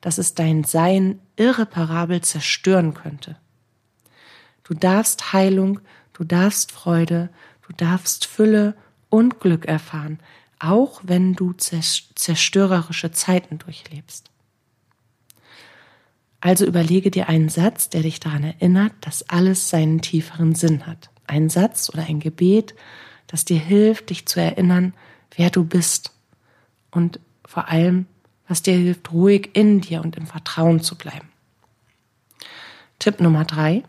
dass 0.02 0.18
es 0.18 0.34
dein 0.34 0.64
Sein 0.64 1.18
irreparabel 1.36 2.20
zerstören 2.20 2.92
könnte. 2.92 3.36
Du 4.64 4.74
darfst 4.74 5.32
Heilung, 5.32 5.80
du 6.12 6.24
darfst 6.24 6.70
Freude, 6.70 7.30
du 7.66 7.72
darfst 7.74 8.26
Fülle 8.26 8.74
und 9.08 9.40
Glück 9.40 9.64
erfahren, 9.64 10.18
auch 10.58 11.00
wenn 11.04 11.34
du 11.34 11.52
zerstörerische 11.54 13.10
Zeiten 13.12 13.58
durchlebst. 13.58 14.30
Also 16.40 16.66
überlege 16.66 17.10
dir 17.10 17.28
einen 17.28 17.48
Satz, 17.48 17.88
der 17.88 18.02
dich 18.02 18.18
daran 18.18 18.42
erinnert, 18.42 18.92
dass 19.00 19.28
alles 19.28 19.70
seinen 19.70 20.02
tieferen 20.02 20.56
Sinn 20.56 20.86
hat. 20.86 21.10
Ein 21.26 21.48
Satz 21.48 21.88
oder 21.88 22.04
ein 22.04 22.18
Gebet, 22.18 22.74
das 23.28 23.44
dir 23.44 23.58
hilft, 23.58 24.10
dich 24.10 24.26
zu 24.26 24.40
erinnern, 24.40 24.92
wer 25.36 25.50
du 25.50 25.64
bist 25.64 26.10
und 26.90 27.20
vor 27.44 27.68
allem, 27.68 28.06
was 28.52 28.60
dir 28.60 28.74
hilft, 28.74 29.10
ruhig 29.12 29.48
in 29.54 29.80
dir 29.80 30.02
und 30.02 30.14
im 30.16 30.26
Vertrauen 30.26 30.82
zu 30.82 30.94
bleiben. 30.94 31.26
Tipp 32.98 33.18
Nummer 33.18 33.46
drei. 33.46 33.82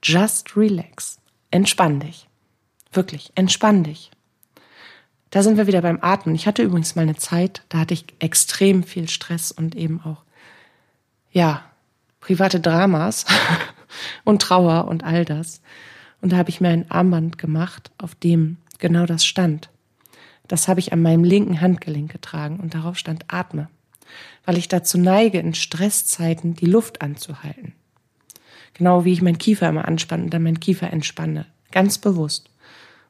Just 0.00 0.56
relax. 0.56 1.18
Entspann 1.50 1.98
dich. 1.98 2.28
Wirklich, 2.92 3.32
entspann 3.34 3.82
dich. 3.82 4.12
Da 5.30 5.42
sind 5.42 5.56
wir 5.56 5.66
wieder 5.66 5.82
beim 5.82 5.98
Atmen. 6.02 6.36
Ich 6.36 6.46
hatte 6.46 6.62
übrigens 6.62 6.94
mal 6.94 7.02
eine 7.02 7.16
Zeit, 7.16 7.64
da 7.68 7.78
hatte 7.78 7.94
ich 7.94 8.04
extrem 8.20 8.84
viel 8.84 9.08
Stress 9.08 9.50
und 9.50 9.74
eben 9.74 10.00
auch, 10.02 10.22
ja, 11.32 11.64
private 12.20 12.60
Dramas 12.60 13.26
und 14.24 14.40
Trauer 14.40 14.86
und 14.86 15.02
all 15.02 15.24
das. 15.24 15.62
Und 16.20 16.30
da 16.30 16.36
habe 16.36 16.50
ich 16.50 16.60
mir 16.60 16.68
ein 16.68 16.88
Armband 16.92 17.38
gemacht, 17.38 17.90
auf 17.98 18.14
dem 18.14 18.58
genau 18.78 19.04
das 19.04 19.26
stand. 19.26 19.68
Das 20.48 20.68
habe 20.68 20.80
ich 20.80 20.92
an 20.92 21.02
meinem 21.02 21.24
linken 21.24 21.60
Handgelenk 21.60 22.10
getragen 22.10 22.60
und 22.60 22.74
darauf 22.74 22.98
stand 22.98 23.24
Atme, 23.28 23.68
weil 24.44 24.58
ich 24.58 24.68
dazu 24.68 24.98
neige, 24.98 25.38
in 25.38 25.54
Stresszeiten 25.54 26.54
die 26.54 26.66
Luft 26.66 27.02
anzuhalten. 27.02 27.74
Genau 28.74 29.04
wie 29.04 29.12
ich 29.12 29.22
meinen 29.22 29.38
Kiefer 29.38 29.68
immer 29.68 29.86
anspanne 29.86 30.24
und 30.24 30.30
dann 30.34 30.42
meinen 30.42 30.60
Kiefer 30.60 30.92
entspanne. 30.92 31.46
Ganz 31.70 31.98
bewusst. 31.98 32.50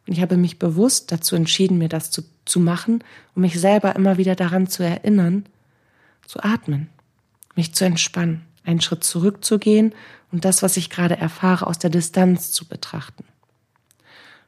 Und 0.07 0.15
ich 0.15 0.21
habe 0.21 0.37
mich 0.37 0.59
bewusst 0.59 1.13
dazu 1.13 1.37
entschieden, 1.37 1.79
mir 1.79 1.89
das 1.89 2.11
zu, 2.11 2.23
zu 2.45 2.59
machen, 2.59 3.05
um 3.35 3.43
mich 3.43 3.61
selber 3.61 3.95
immer 3.95 4.19
wieder 4.19 4.35
daran 4.35 4.67
zu 4.67 4.83
erinnern, 4.83 5.47
zu 6.27 6.41
atmen, 6.43 6.89
mich 7.55 7.75
zu 7.75 7.85
entspannen, 7.85 8.43
einen 8.65 8.81
Schritt 8.81 9.05
zurückzugehen 9.05 9.95
und 10.33 10.45
das, 10.45 10.63
was 10.63 10.77
ich 10.77 10.91
gerade 10.91 11.17
erfahre, 11.17 11.67
aus 11.67 11.79
der 11.79 11.91
Distanz 11.91 12.51
zu 12.51 12.67
betrachten. 12.67 13.25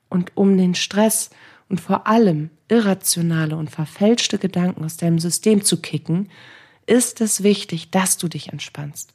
Und 0.09 0.37
um 0.37 0.57
den 0.57 0.75
Stress 0.75 1.31
und 1.69 1.81
vor 1.81 2.07
allem 2.07 2.51
irrationale 2.69 3.57
und 3.57 3.71
verfälschte 3.71 4.39
Gedanken 4.39 4.85
aus 4.85 4.97
deinem 4.97 5.19
System 5.19 5.65
zu 5.65 5.81
kicken, 5.81 6.29
ist 6.87 7.21
es 7.21 7.43
wichtig, 7.43 7.91
dass 7.91 8.19
du 8.19 8.29
dich 8.29 8.51
entspannst 8.53 9.15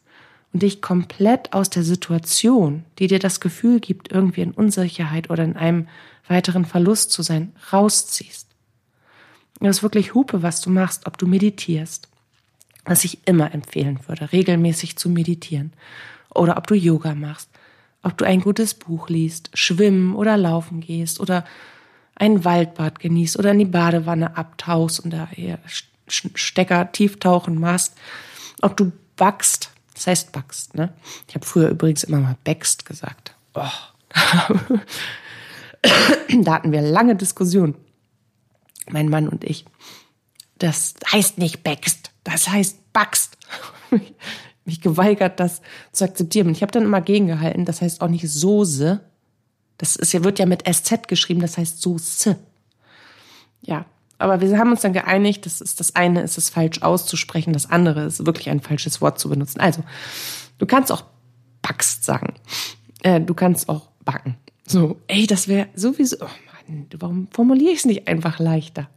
und 0.54 0.64
dich 0.64 0.82
komplett 0.82 1.54
aus 1.54 1.70
der 1.70 1.84
Situation, 1.84 2.84
die 2.98 3.08
dir 3.08 3.20
das 3.20 3.40
Gefühl 3.40 3.80
gibt, 3.80 4.12
irgendwie 4.12 4.42
in 4.42 4.52
Unsicherheit 4.52 5.30
oder 5.30 5.44
in 5.44 5.56
einem 5.56 5.88
weiteren 6.28 6.66
Verlust 6.66 7.12
zu 7.12 7.22
sein, 7.22 7.54
rausziehst. 7.72 8.48
Das 9.60 9.78
ist 9.78 9.84
wirklich 9.84 10.14
Hupe, 10.14 10.42
was 10.42 10.62
du 10.62 10.70
machst, 10.70 11.06
ob 11.06 11.18
du 11.18 11.28
meditierst, 11.28 12.08
was 12.86 13.04
ich 13.04 13.20
immer 13.28 13.54
empfehlen 13.54 14.00
würde, 14.08 14.32
regelmäßig 14.32 14.96
zu 14.96 15.10
meditieren, 15.10 15.74
oder 16.34 16.58
ob 16.58 16.68
du 16.68 16.76
Yoga 16.76 17.16
machst, 17.16 17.50
ob 18.04 18.18
du 18.18 18.26
ein 18.26 18.42
gutes 18.42 18.74
Buch 18.74 19.10
liest, 19.10 19.50
schwimmen 19.54 20.16
oder 20.16 20.38
laufen 20.38 20.80
gehst 20.80 21.20
oder 21.20 21.44
ein 22.20 22.46
Waldbad 22.46 23.00
genießt 23.00 23.40
oder 23.40 23.52
in 23.52 23.60
die 23.60 23.66
Badewanne 23.66 24.38
abtauchst 24.38 25.00
und 25.00 25.12
da 25.12 25.28
hier 25.32 25.58
Stecker 26.08 26.92
tief 26.92 27.20
tauchen 27.20 27.60
machst, 27.60 27.96
ob 28.62 28.78
du 28.78 28.92
backst, 29.16 29.72
das 29.94 30.08
heißt 30.08 30.32
backst, 30.32 30.76
ne? 30.76 30.94
Ich 31.28 31.36
habe 31.36 31.46
früher 31.46 31.70
übrigens 31.70 32.04
immer 32.04 32.20
mal 32.20 32.38
backst 32.44 32.86
gesagt. 32.86 33.36
Oh. 33.54 33.64
da 36.42 36.54
hatten 36.54 36.72
wir 36.72 36.82
lange 36.82 37.16
Diskussionen, 37.16 37.76
mein 38.90 39.10
Mann 39.10 39.28
und 39.28 39.44
ich. 39.44 39.66
Das 40.58 40.96
heißt 41.12 41.38
nicht 41.38 41.64
backst, 41.64 42.12
das 42.24 42.50
heißt 42.50 42.92
backst. 42.94 43.38
mich 44.66 44.82
geweigert, 44.82 45.40
das 45.40 45.62
zu 45.92 46.06
akzeptieren. 46.06 46.50
Ich 46.50 46.62
habe 46.62 46.72
dann 46.72 46.84
immer 46.84 47.02
gegengehalten, 47.02 47.66
das 47.66 47.82
heißt 47.82 48.02
auch 48.02 48.08
nicht 48.08 48.30
Soße. 48.30 49.02
Das 49.80 49.96
ist 49.96 50.14
ja, 50.14 50.24
wird 50.24 50.40
ja 50.40 50.46
mit 50.46 50.64
SZ 50.72 51.08
geschrieben, 51.08 51.42
das 51.42 51.58
heißt 51.58 51.82
Soße. 51.82 52.38
Ja, 53.62 53.86
aber 54.20 54.42
wir 54.42 54.58
haben 54.60 54.72
uns 54.72 54.82
dann 54.82 54.94
geeinigt, 54.94 55.46
das 55.46 55.62
ist 55.62 55.80
das 55.80 55.96
eine 55.96 56.22
ist 56.22 56.38
es 56.38 56.50
falsch 56.50 56.82
auszusprechen, 56.82 57.54
das 57.54 57.70
andere 57.70 58.04
ist 58.04 58.26
wirklich 58.26 58.50
ein 58.50 58.60
falsches 58.60 59.02
Wort 59.02 59.20
zu 59.20 59.30
benutzen. 59.30 59.62
Also, 59.62 59.84
du 60.58 60.66
kannst 60.66 60.92
auch 60.92 61.06
backst 61.62 62.04
sagen. 62.04 62.34
Äh, 63.02 63.22
du 63.22 63.34
kannst 63.34 63.70
auch 63.70 63.88
backen. 64.04 64.36
So, 64.66 64.98
ey, 65.08 65.26
das 65.26 65.48
wäre 65.48 65.70
sowieso. 65.74 66.18
Oh 66.20 66.28
Mann, 66.68 66.88
warum 67.00 67.28
formuliere 67.32 67.72
ich 67.72 67.80
es 67.80 67.86
nicht 67.86 68.08
einfach 68.08 68.40
leichter? 68.40 68.90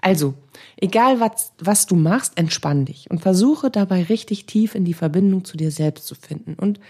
Also, 0.00 0.34
egal 0.76 1.20
was, 1.20 1.52
was 1.58 1.86
du 1.86 1.94
machst, 1.94 2.38
entspann 2.38 2.86
dich 2.86 3.10
und 3.10 3.20
versuche 3.20 3.70
dabei 3.70 4.02
richtig 4.04 4.46
tief 4.46 4.74
in 4.74 4.84
die 4.84 4.94
Verbindung 4.94 5.44
zu 5.44 5.56
dir 5.56 5.70
selbst 5.70 6.06
zu 6.06 6.14
finden 6.14 6.54
und 6.54 6.80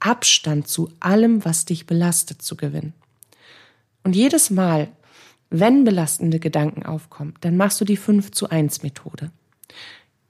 Abstand 0.00 0.66
zu 0.66 0.90
allem, 0.98 1.44
was 1.44 1.64
dich 1.64 1.86
belastet, 1.86 2.42
zu 2.42 2.56
gewinnen. 2.56 2.94
Und 4.02 4.16
jedes 4.16 4.50
Mal, 4.50 4.88
wenn 5.50 5.84
belastende 5.84 6.40
Gedanken 6.40 6.84
aufkommen, 6.84 7.34
dann 7.40 7.56
machst 7.56 7.80
du 7.80 7.84
die 7.84 7.96
5 7.96 8.30
zu 8.30 8.48
1 8.48 8.82
Methode. 8.82 9.30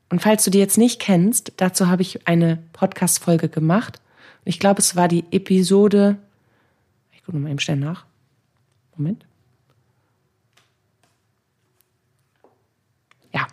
Und 0.08 0.20
falls 0.20 0.44
du 0.44 0.50
die 0.50 0.58
jetzt 0.58 0.78
nicht 0.78 1.00
kennst, 1.00 1.52
dazu 1.56 1.86
habe 1.86 2.02
ich 2.02 2.26
eine 2.26 2.58
Podcast-Folge 2.72 3.48
gemacht. 3.48 4.00
Ich 4.44 4.58
glaube, 4.58 4.80
es 4.80 4.96
war 4.96 5.06
die 5.06 5.24
Episode, 5.30 6.18
ich 7.12 7.22
gucke 7.22 7.38
mal 7.38 7.50
eben 7.50 7.60
schnell 7.60 7.76
nach. 7.76 8.06
Moment. 8.96 9.24
Ja, 13.32 13.46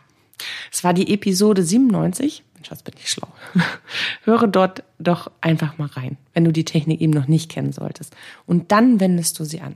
es 0.72 0.84
war 0.84 0.94
die 0.94 1.14
Episode 1.14 1.62
97. 1.64 2.44
Was 2.72 2.84
bin 2.84 2.96
ich 2.98 3.10
schlau. 3.10 3.28
Höre 4.24 4.48
dort 4.48 4.84
doch 5.00 5.32
einfach 5.42 5.78
mal 5.78 5.88
rein, 5.88 6.18
wenn 6.34 6.46
du 6.46 6.52
die 6.52 6.66
Technik 6.66 7.02
eben 7.02 7.14
noch 7.14 7.28
nicht 7.28 7.50
kennen 7.52 7.72
solltest. 7.72 8.16
Und 8.46 8.72
dann 8.72 9.00
wendest 9.00 9.40
du 9.40 9.46
sie 9.46 9.62
an. 9.62 9.76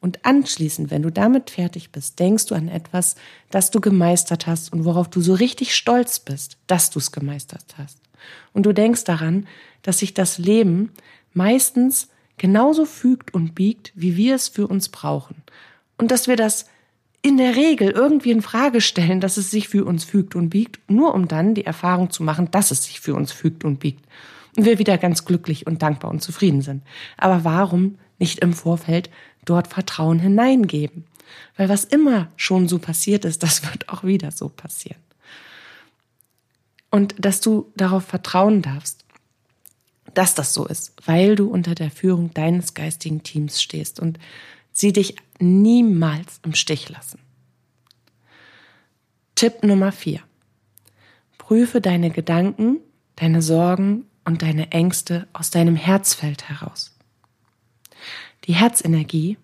Und 0.00 0.24
anschließend, 0.24 0.90
wenn 0.90 1.02
du 1.02 1.10
damit 1.10 1.50
fertig 1.50 1.90
bist, 1.90 2.18
denkst 2.20 2.46
du 2.46 2.54
an 2.54 2.68
etwas, 2.68 3.16
das 3.50 3.70
du 3.70 3.80
gemeistert 3.80 4.46
hast 4.46 4.72
und 4.72 4.84
worauf 4.84 5.08
du 5.08 5.20
so 5.20 5.34
richtig 5.34 5.74
stolz 5.74 6.20
bist, 6.20 6.56
dass 6.68 6.90
du 6.90 7.00
es 7.00 7.10
gemeistert 7.10 7.74
hast. 7.76 7.98
Und 8.52 8.64
du 8.66 8.72
denkst 8.72 9.04
daran, 9.04 9.46
dass 9.82 9.98
sich 9.98 10.14
das 10.14 10.38
Leben 10.38 10.92
meistens 11.32 12.08
genauso 12.36 12.84
fügt 12.84 13.34
und 13.34 13.54
biegt, 13.54 13.92
wie 13.94 14.16
wir 14.16 14.36
es 14.36 14.48
für 14.48 14.68
uns 14.68 14.88
brauchen. 14.88 15.42
Und 15.96 16.12
dass 16.12 16.28
wir 16.28 16.36
das 16.36 16.66
in 17.22 17.36
der 17.36 17.56
Regel 17.56 17.90
irgendwie 17.90 18.30
in 18.30 18.42
Frage 18.42 18.80
stellen, 18.80 19.20
dass 19.20 19.36
es 19.36 19.50
sich 19.50 19.68
für 19.68 19.84
uns 19.84 20.04
fügt 20.04 20.34
und 20.34 20.50
biegt, 20.50 20.78
nur 20.88 21.14
um 21.14 21.28
dann 21.28 21.54
die 21.54 21.66
Erfahrung 21.66 22.10
zu 22.10 22.22
machen, 22.22 22.50
dass 22.50 22.70
es 22.70 22.84
sich 22.84 23.00
für 23.00 23.14
uns 23.14 23.32
fügt 23.32 23.64
und 23.64 23.80
biegt. 23.80 24.04
Und 24.56 24.64
wir 24.64 24.78
wieder 24.78 24.98
ganz 24.98 25.24
glücklich 25.24 25.66
und 25.66 25.82
dankbar 25.82 26.10
und 26.10 26.22
zufrieden 26.22 26.62
sind. 26.62 26.82
Aber 27.16 27.44
warum 27.44 27.96
nicht 28.18 28.40
im 28.40 28.52
Vorfeld 28.52 29.10
dort 29.44 29.68
Vertrauen 29.68 30.18
hineingeben. 30.18 31.04
Weil 31.56 31.68
was 31.68 31.84
immer 31.84 32.28
schon 32.36 32.68
so 32.68 32.78
passiert 32.78 33.24
ist, 33.24 33.42
das 33.42 33.62
wird 33.64 33.88
auch 33.88 34.04
wieder 34.04 34.30
so 34.30 34.48
passieren. 34.48 35.00
Und 36.90 37.14
dass 37.18 37.40
du 37.40 37.70
darauf 37.76 38.04
vertrauen 38.04 38.62
darfst, 38.62 39.04
dass 40.14 40.34
das 40.34 40.54
so 40.54 40.66
ist, 40.66 40.94
weil 41.04 41.36
du 41.36 41.48
unter 41.48 41.74
der 41.74 41.90
Führung 41.90 42.32
deines 42.32 42.72
geistigen 42.72 43.22
Teams 43.22 43.60
stehst 43.60 44.00
und 44.00 44.18
sie 44.72 44.92
dich 44.92 45.16
niemals 45.38 46.40
im 46.44 46.54
Stich 46.54 46.88
lassen. 46.88 47.20
Tipp 49.34 49.62
Nummer 49.62 49.92
vier. 49.92 50.20
Prüfe 51.38 51.80
deine 51.80 52.10
Gedanken, 52.10 52.78
deine 53.16 53.40
Sorgen 53.40 54.04
und 54.24 54.42
deine 54.42 54.72
Ängste 54.72 55.28
aus 55.32 55.50
deinem 55.50 55.76
Herzfeld 55.76 56.48
heraus. 56.48 56.94
Die 58.44 58.54
Herzenergie 58.54 59.38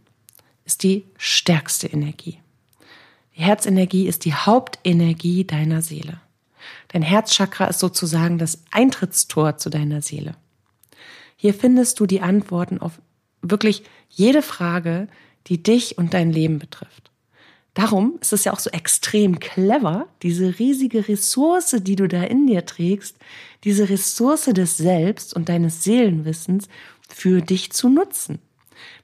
ist 0.64 0.82
die 0.82 1.04
stärkste 1.16 1.86
Energie. 1.86 2.40
Die 3.36 3.42
Herzenergie 3.42 4.06
ist 4.06 4.24
die 4.24 4.34
Hauptenergie 4.34 5.44
deiner 5.44 5.82
Seele. 5.82 6.20
Dein 6.88 7.02
Herzchakra 7.02 7.66
ist 7.66 7.80
sozusagen 7.80 8.38
das 8.38 8.62
Eintrittstor 8.70 9.56
zu 9.58 9.70
deiner 9.70 10.02
Seele. 10.02 10.36
Hier 11.36 11.54
findest 11.54 12.00
du 12.00 12.06
die 12.06 12.20
Antworten 12.20 12.78
auf 12.78 13.00
wirklich 13.42 13.84
jede 14.08 14.42
Frage, 14.42 15.08
die 15.46 15.62
dich 15.62 15.98
und 15.98 16.14
dein 16.14 16.30
Leben 16.30 16.58
betrifft. 16.58 17.10
Darum 17.74 18.18
ist 18.20 18.32
es 18.32 18.44
ja 18.44 18.52
auch 18.52 18.60
so 18.60 18.70
extrem 18.70 19.40
clever, 19.40 20.06
diese 20.22 20.58
riesige 20.58 21.08
Ressource, 21.08 21.76
die 21.80 21.96
du 21.96 22.06
da 22.06 22.22
in 22.22 22.46
dir 22.46 22.64
trägst, 22.66 23.16
diese 23.64 23.88
Ressource 23.88 24.44
des 24.44 24.76
Selbst 24.76 25.34
und 25.34 25.48
deines 25.48 25.82
Seelenwissens 25.82 26.68
für 27.08 27.40
dich 27.40 27.72
zu 27.72 27.88
nutzen 27.88 28.38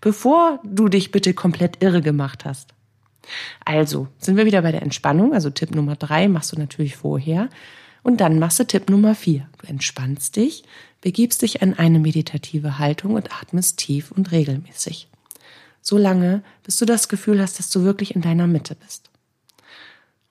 bevor 0.00 0.60
du 0.64 0.88
dich 0.88 1.10
bitte 1.10 1.34
komplett 1.34 1.82
irre 1.82 2.02
gemacht 2.02 2.44
hast. 2.44 2.74
Also 3.64 4.08
sind 4.18 4.36
wir 4.36 4.46
wieder 4.46 4.62
bei 4.62 4.72
der 4.72 4.82
Entspannung. 4.82 5.34
Also 5.34 5.50
Tipp 5.50 5.74
Nummer 5.74 5.96
drei 5.96 6.28
machst 6.28 6.52
du 6.52 6.58
natürlich 6.58 6.96
vorher. 6.96 7.48
Und 8.02 8.20
dann 8.20 8.38
machst 8.38 8.58
du 8.58 8.64
Tipp 8.64 8.88
Nummer 8.88 9.14
vier. 9.14 9.48
Du 9.58 9.66
entspannst 9.66 10.36
dich, 10.36 10.64
begibst 11.02 11.42
dich 11.42 11.60
in 11.60 11.74
eine 11.74 11.98
meditative 11.98 12.78
Haltung 12.78 13.14
und 13.14 13.30
atmest 13.32 13.78
tief 13.78 14.10
und 14.10 14.32
regelmäßig. 14.32 15.09
So 15.80 15.98
lange, 15.98 16.42
bis 16.62 16.76
du 16.76 16.84
das 16.84 17.08
Gefühl 17.08 17.40
hast, 17.40 17.58
dass 17.58 17.70
du 17.70 17.84
wirklich 17.84 18.14
in 18.14 18.22
deiner 18.22 18.46
Mitte 18.46 18.74
bist. 18.74 19.10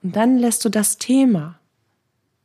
Und 0.04 0.16
dann 0.16 0.38
lässt 0.38 0.64
du 0.64 0.70
das 0.70 0.98
Thema, 0.98 1.60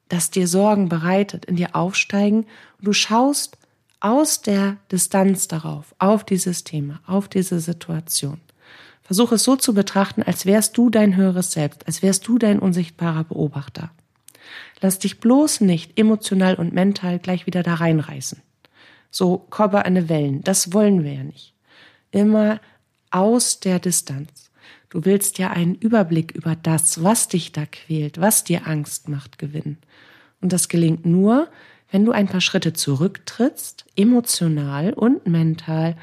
das 0.09 0.31
dir 0.31 0.49
Sorgen 0.49 0.89
bereitet, 0.89 1.45
in 1.45 1.57
dir 1.57 1.75
aufsteigen 1.75 2.47
und 2.79 2.87
du 2.87 2.93
schaust 2.93 3.57
aus 4.01 4.43
der 4.43 4.77
Distanz 4.93 5.49
darauf, 5.49 5.95
auf 5.99 6.25
dieses 6.25 6.65
Thema, 6.65 7.01
auf 7.07 7.29
diese 7.29 7.61
Situation. 7.61 8.41
Versuch 9.03 9.33
es 9.33 9.45
so 9.45 9.57
zu 9.57 9.75
betrachten, 9.75 10.23
als 10.23 10.47
wärst 10.47 10.77
du 10.77 10.91
dein 10.91 11.17
höheres 11.17 11.53
Selbst, 11.53 11.87
als 11.87 12.03
wärst 12.03 12.27
du 12.27 12.39
dein 12.39 12.59
unsichtbarer 12.59 13.25
Beobachter. 13.25 13.91
Lass 14.81 14.99
dich 14.99 15.21
bloß 15.21 15.61
nicht 15.61 15.99
emotional 15.99 16.55
und 16.57 16.73
mental 16.73 17.19
gleich 17.19 17.47
wieder 17.47 17.63
da 17.63 17.75
reinreißen. 17.75 18.43
So 19.11 19.39
Körper 19.39 19.87
an 19.87 20.09
Wellen, 20.09 20.43
das 20.43 20.73
wollen 20.73 21.05
wir 21.05 21.15
ja 21.15 21.23
nicht. 21.23 21.55
Immer 22.11 22.61
aus 23.15 23.61
der 23.61 23.79
Distanz. 23.79 24.51
Du 24.91 25.05
willst 25.05 25.39
ja 25.39 25.51
einen 25.51 25.75
Überblick 25.77 26.33
über 26.33 26.57
das, 26.57 27.03
was 27.03 27.29
dich 27.29 27.53
da 27.53 27.65
quält, 27.67 28.21
was 28.21 28.45
dir 28.45 28.67
Angst 28.67 29.09
macht, 29.09 29.39
gewinnen. 29.39 29.79
Und 30.41 30.53
das 30.53 30.69
gelingt 30.69 31.07
nur, 31.07 31.49
wenn 31.91 32.05
du 32.05 32.13
ein 32.13 32.27
paar 32.27 32.41
Schritte 32.41 32.73
zurücktrittst, 32.73 33.87
emotional 33.97 34.93
und 34.93 35.27
mental, 35.27 35.97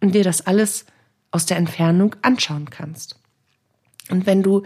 und 0.00 0.14
dir 0.14 0.24
das 0.24 0.46
alles 0.46 0.86
aus 1.30 1.46
der 1.46 1.56
Entfernung 1.56 2.16
anschauen 2.22 2.68
kannst. 2.68 3.18
Und 4.10 4.26
wenn 4.26 4.42
du 4.42 4.64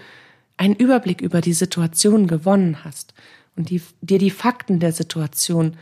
einen 0.56 0.76
Überblick 0.76 1.20
über 1.20 1.40
die 1.40 1.52
Situation 1.52 2.26
gewonnen 2.26 2.84
hast 2.84 3.14
und 3.56 3.70
die, 3.70 3.82
dir 4.00 4.18
die 4.18 4.30
Fakten 4.30 4.80
der 4.80 4.92
Situation 4.92 5.76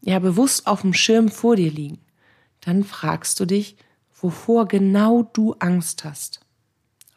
ja 0.00 0.18
bewusst 0.18 0.66
auf 0.66 0.82
dem 0.82 0.94
Schirm 0.94 1.28
vor 1.28 1.56
dir 1.56 1.70
liegen, 1.70 1.98
dann 2.60 2.84
fragst 2.84 3.38
du 3.40 3.44
dich, 3.44 3.76
wovor 4.20 4.66
genau 4.66 5.22
du 5.32 5.54
Angst 5.58 6.04
hast. 6.04 6.40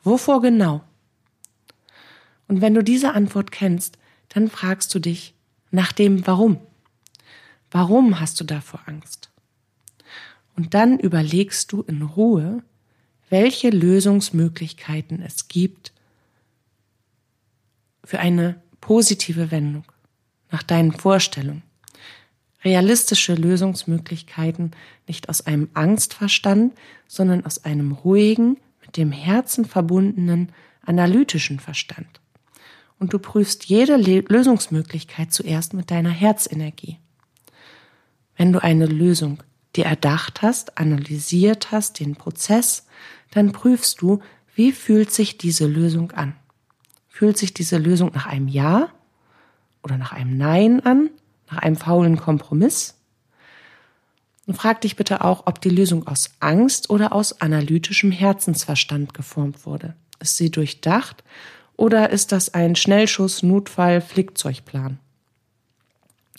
Wovor 0.04 0.42
genau? 0.42 0.84
Und 2.48 2.62
wenn 2.62 2.74
du 2.74 2.84
diese 2.84 3.14
Antwort 3.14 3.52
kennst, 3.52 3.98
dann 4.30 4.50
fragst 4.50 4.94
du 4.94 5.00
dich 5.00 5.36
nach 5.72 5.92
dem 5.92 6.26
Warum. 6.26 6.60
Warum 7.72 8.20
hast 8.20 8.40
du 8.40 8.44
davor 8.44 8.82
Angst? 8.86 9.30
Und 10.56 10.74
dann 10.74 11.00
überlegst 11.00 11.72
du 11.72 11.84
in 11.84 12.02
Ruhe, 12.02 12.64
welche 13.30 13.70
Lösungsmöglichkeiten 13.70 15.22
es 15.22 15.48
gibt 15.48 15.94
für 18.04 18.20
eine 18.20 18.62
positive 18.82 19.52
Wendung 19.52 19.86
nach 20.52 20.64
deinen 20.64 20.92
Vorstellungen. 20.92 21.62
Realistische 22.64 23.36
Lösungsmöglichkeiten 23.36 24.72
nicht 25.08 25.30
aus 25.30 25.46
einem 25.46 25.70
Angstverstand, 25.74 26.74
sondern 27.08 27.46
aus 27.46 27.64
einem 27.64 27.94
ruhigen, 27.94 28.58
mit 28.82 28.98
dem 28.98 29.12
Herzen 29.12 29.66
verbundenen, 29.66 30.52
analytischen 30.86 31.60
Verstand. 31.60 32.20
Und 33.00 33.14
du 33.14 33.20
prüfst 33.20 33.66
jede 33.66 33.96
Lösungsmöglichkeit 33.96 35.32
zuerst 35.32 35.74
mit 35.74 35.90
deiner 35.90 36.10
Herzenergie. 36.10 36.98
Wenn 38.36 38.52
du 38.52 38.62
eine 38.62 38.86
Lösung 38.88 39.42
dir 39.76 39.86
erdacht 39.86 40.42
hast, 40.42 40.78
analysiert 40.78 41.72
hast, 41.72 42.00
den 42.00 42.16
Prozess, 42.16 42.88
dann 43.32 43.52
prüfst 43.52 44.02
du, 44.02 44.20
wie 44.56 44.72
fühlt 44.72 45.12
sich 45.12 45.38
diese 45.38 45.68
Lösung 45.68 46.12
an. 46.12 46.36
Fühlt 47.08 47.38
sich 47.38 47.54
diese 47.54 47.78
Lösung 47.78 48.12
nach 48.14 48.26
einem 48.26 48.48
Ja 48.48 48.90
oder 49.84 49.98
nach 49.98 50.12
einem 50.12 50.38
Nein 50.38 50.80
an, 50.82 51.10
nach 51.52 51.60
einem 51.60 51.76
faulen 51.76 52.18
Kompromiss? 52.18 52.96
Und 54.46 54.56
frag 54.56 54.82
dich 54.82 54.96
bitte 54.96 55.24
auch, 55.24 55.46
ob 55.46 55.62
die 55.62 55.70
Lösung 55.70 56.08
aus 56.08 56.32
Angst 56.40 56.90
oder 56.90 57.14
aus 57.14 57.40
analytischem 57.40 58.12
Herzensverstand 58.12 59.14
geformt 59.14 59.66
wurde. 59.66 59.96
Ist 60.20 60.38
sie 60.38 60.50
durchdacht 60.50 61.24
oder 61.78 62.10
ist 62.10 62.32
das 62.32 62.54
ein 62.54 62.76
Schnellschuss, 62.76 63.44
Notfall, 63.44 64.02
Flickzeugplan? 64.02 65.00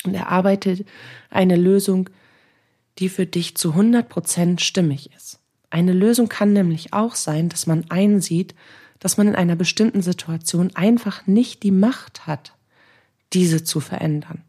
Und 0.04 0.14
erarbeite 0.14 0.84
eine 1.30 1.56
Lösung, 1.56 2.10
die 2.98 3.08
für 3.08 3.26
dich 3.26 3.56
zu 3.56 3.70
100 3.70 4.08
Prozent 4.08 4.60
stimmig 4.60 5.10
ist. 5.16 5.38
Eine 5.70 5.92
Lösung 5.92 6.28
kann 6.28 6.52
nämlich 6.52 6.92
auch 6.92 7.14
sein, 7.14 7.48
dass 7.48 7.66
man 7.66 7.90
einsieht, 7.90 8.54
dass 8.98 9.16
man 9.16 9.28
in 9.28 9.36
einer 9.36 9.56
bestimmten 9.56 10.02
Situation 10.02 10.70
einfach 10.74 11.26
nicht 11.26 11.62
die 11.62 11.70
Macht 11.70 12.26
hat, 12.26 12.52
diese 13.32 13.64
zu 13.64 13.80
verändern. 13.80 14.42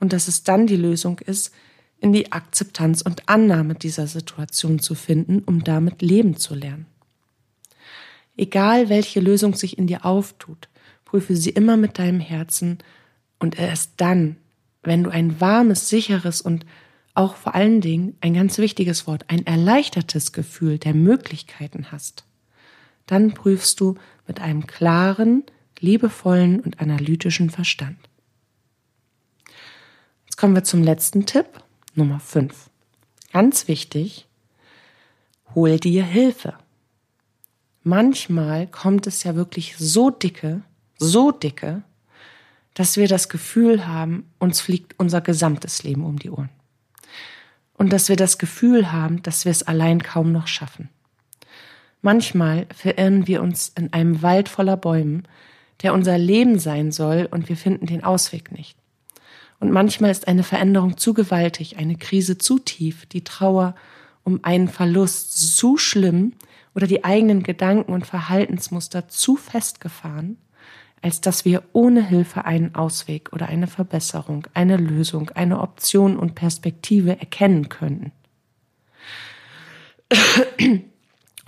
Und 0.00 0.12
dass 0.12 0.28
es 0.28 0.44
dann 0.44 0.66
die 0.66 0.76
Lösung 0.76 1.18
ist, 1.18 1.52
in 2.00 2.12
die 2.12 2.32
Akzeptanz 2.32 3.02
und 3.02 3.28
Annahme 3.28 3.74
dieser 3.74 4.06
Situation 4.06 4.78
zu 4.78 4.94
finden, 4.94 5.40
um 5.40 5.64
damit 5.64 6.02
leben 6.02 6.36
zu 6.36 6.54
lernen. 6.54 6.86
Egal 8.36 8.88
welche 8.88 9.18
Lösung 9.18 9.54
sich 9.54 9.78
in 9.78 9.88
dir 9.88 10.04
auftut, 10.04 10.68
prüfe 11.04 11.34
sie 11.34 11.50
immer 11.50 11.76
mit 11.76 11.98
deinem 11.98 12.20
Herzen 12.20 12.78
und 13.40 13.58
erst 13.58 13.92
dann, 13.96 14.36
wenn 14.82 15.02
du 15.02 15.10
ein 15.10 15.40
warmes, 15.40 15.88
sicheres 15.88 16.40
und 16.40 16.64
auch 17.14 17.34
vor 17.34 17.56
allen 17.56 17.80
Dingen 17.80 18.16
ein 18.20 18.34
ganz 18.34 18.58
wichtiges 18.58 19.08
Wort, 19.08 19.24
ein 19.26 19.44
erleichtertes 19.44 20.32
Gefühl 20.32 20.78
der 20.78 20.94
Möglichkeiten 20.94 21.90
hast, 21.90 22.24
dann 23.06 23.32
prüfst 23.32 23.80
du 23.80 23.96
mit 24.28 24.40
einem 24.40 24.68
klaren, 24.68 25.42
liebevollen 25.80 26.60
und 26.60 26.78
analytischen 26.78 27.50
Verstand. 27.50 28.07
Jetzt 30.38 30.42
kommen 30.42 30.54
wir 30.54 30.62
zum 30.62 30.84
letzten 30.84 31.26
Tipp, 31.26 31.46
Nummer 31.96 32.20
5. 32.20 32.70
Ganz 33.32 33.66
wichtig, 33.66 34.28
hol 35.52 35.80
dir 35.80 36.04
Hilfe. 36.04 36.54
Manchmal 37.82 38.68
kommt 38.68 39.08
es 39.08 39.24
ja 39.24 39.34
wirklich 39.34 39.76
so 39.78 40.10
dicke, 40.10 40.62
so 40.96 41.32
dicke, 41.32 41.82
dass 42.74 42.96
wir 42.96 43.08
das 43.08 43.28
Gefühl 43.28 43.88
haben, 43.88 44.30
uns 44.38 44.60
fliegt 44.60 44.94
unser 44.96 45.20
gesamtes 45.20 45.82
Leben 45.82 46.04
um 46.04 46.20
die 46.20 46.30
Ohren 46.30 46.50
und 47.74 47.92
dass 47.92 48.08
wir 48.08 48.14
das 48.14 48.38
Gefühl 48.38 48.92
haben, 48.92 49.20
dass 49.24 49.44
wir 49.44 49.50
es 49.50 49.64
allein 49.64 50.04
kaum 50.04 50.30
noch 50.30 50.46
schaffen. 50.46 50.88
Manchmal 52.00 52.68
verirren 52.72 53.26
wir 53.26 53.42
uns 53.42 53.72
in 53.74 53.92
einem 53.92 54.22
Wald 54.22 54.48
voller 54.48 54.76
Bäumen, 54.76 55.26
der 55.82 55.92
unser 55.94 56.16
Leben 56.16 56.60
sein 56.60 56.92
soll, 56.92 57.26
und 57.28 57.48
wir 57.48 57.56
finden 57.56 57.86
den 57.86 58.04
Ausweg 58.04 58.52
nicht. 58.52 58.77
Und 59.60 59.72
manchmal 59.72 60.10
ist 60.10 60.28
eine 60.28 60.44
Veränderung 60.44 60.96
zu 60.96 61.14
gewaltig, 61.14 61.78
eine 61.78 61.96
Krise 61.96 62.38
zu 62.38 62.58
tief, 62.58 63.06
die 63.06 63.24
Trauer 63.24 63.74
um 64.22 64.40
einen 64.42 64.68
Verlust 64.68 65.56
zu 65.56 65.78
schlimm 65.78 66.34
oder 66.74 66.86
die 66.86 67.04
eigenen 67.04 67.42
Gedanken 67.42 67.92
und 67.92 68.06
Verhaltensmuster 68.06 69.08
zu 69.08 69.36
festgefahren, 69.36 70.36
als 71.02 71.20
dass 71.20 71.44
wir 71.44 71.62
ohne 71.72 72.06
Hilfe 72.06 72.44
einen 72.44 72.74
Ausweg 72.74 73.32
oder 73.32 73.46
eine 73.46 73.66
Verbesserung, 73.66 74.46
eine 74.54 74.76
Lösung, 74.76 75.30
eine 75.30 75.60
Option 75.60 76.16
und 76.16 76.34
Perspektive 76.34 77.18
erkennen 77.18 77.68
könnten. 77.68 78.12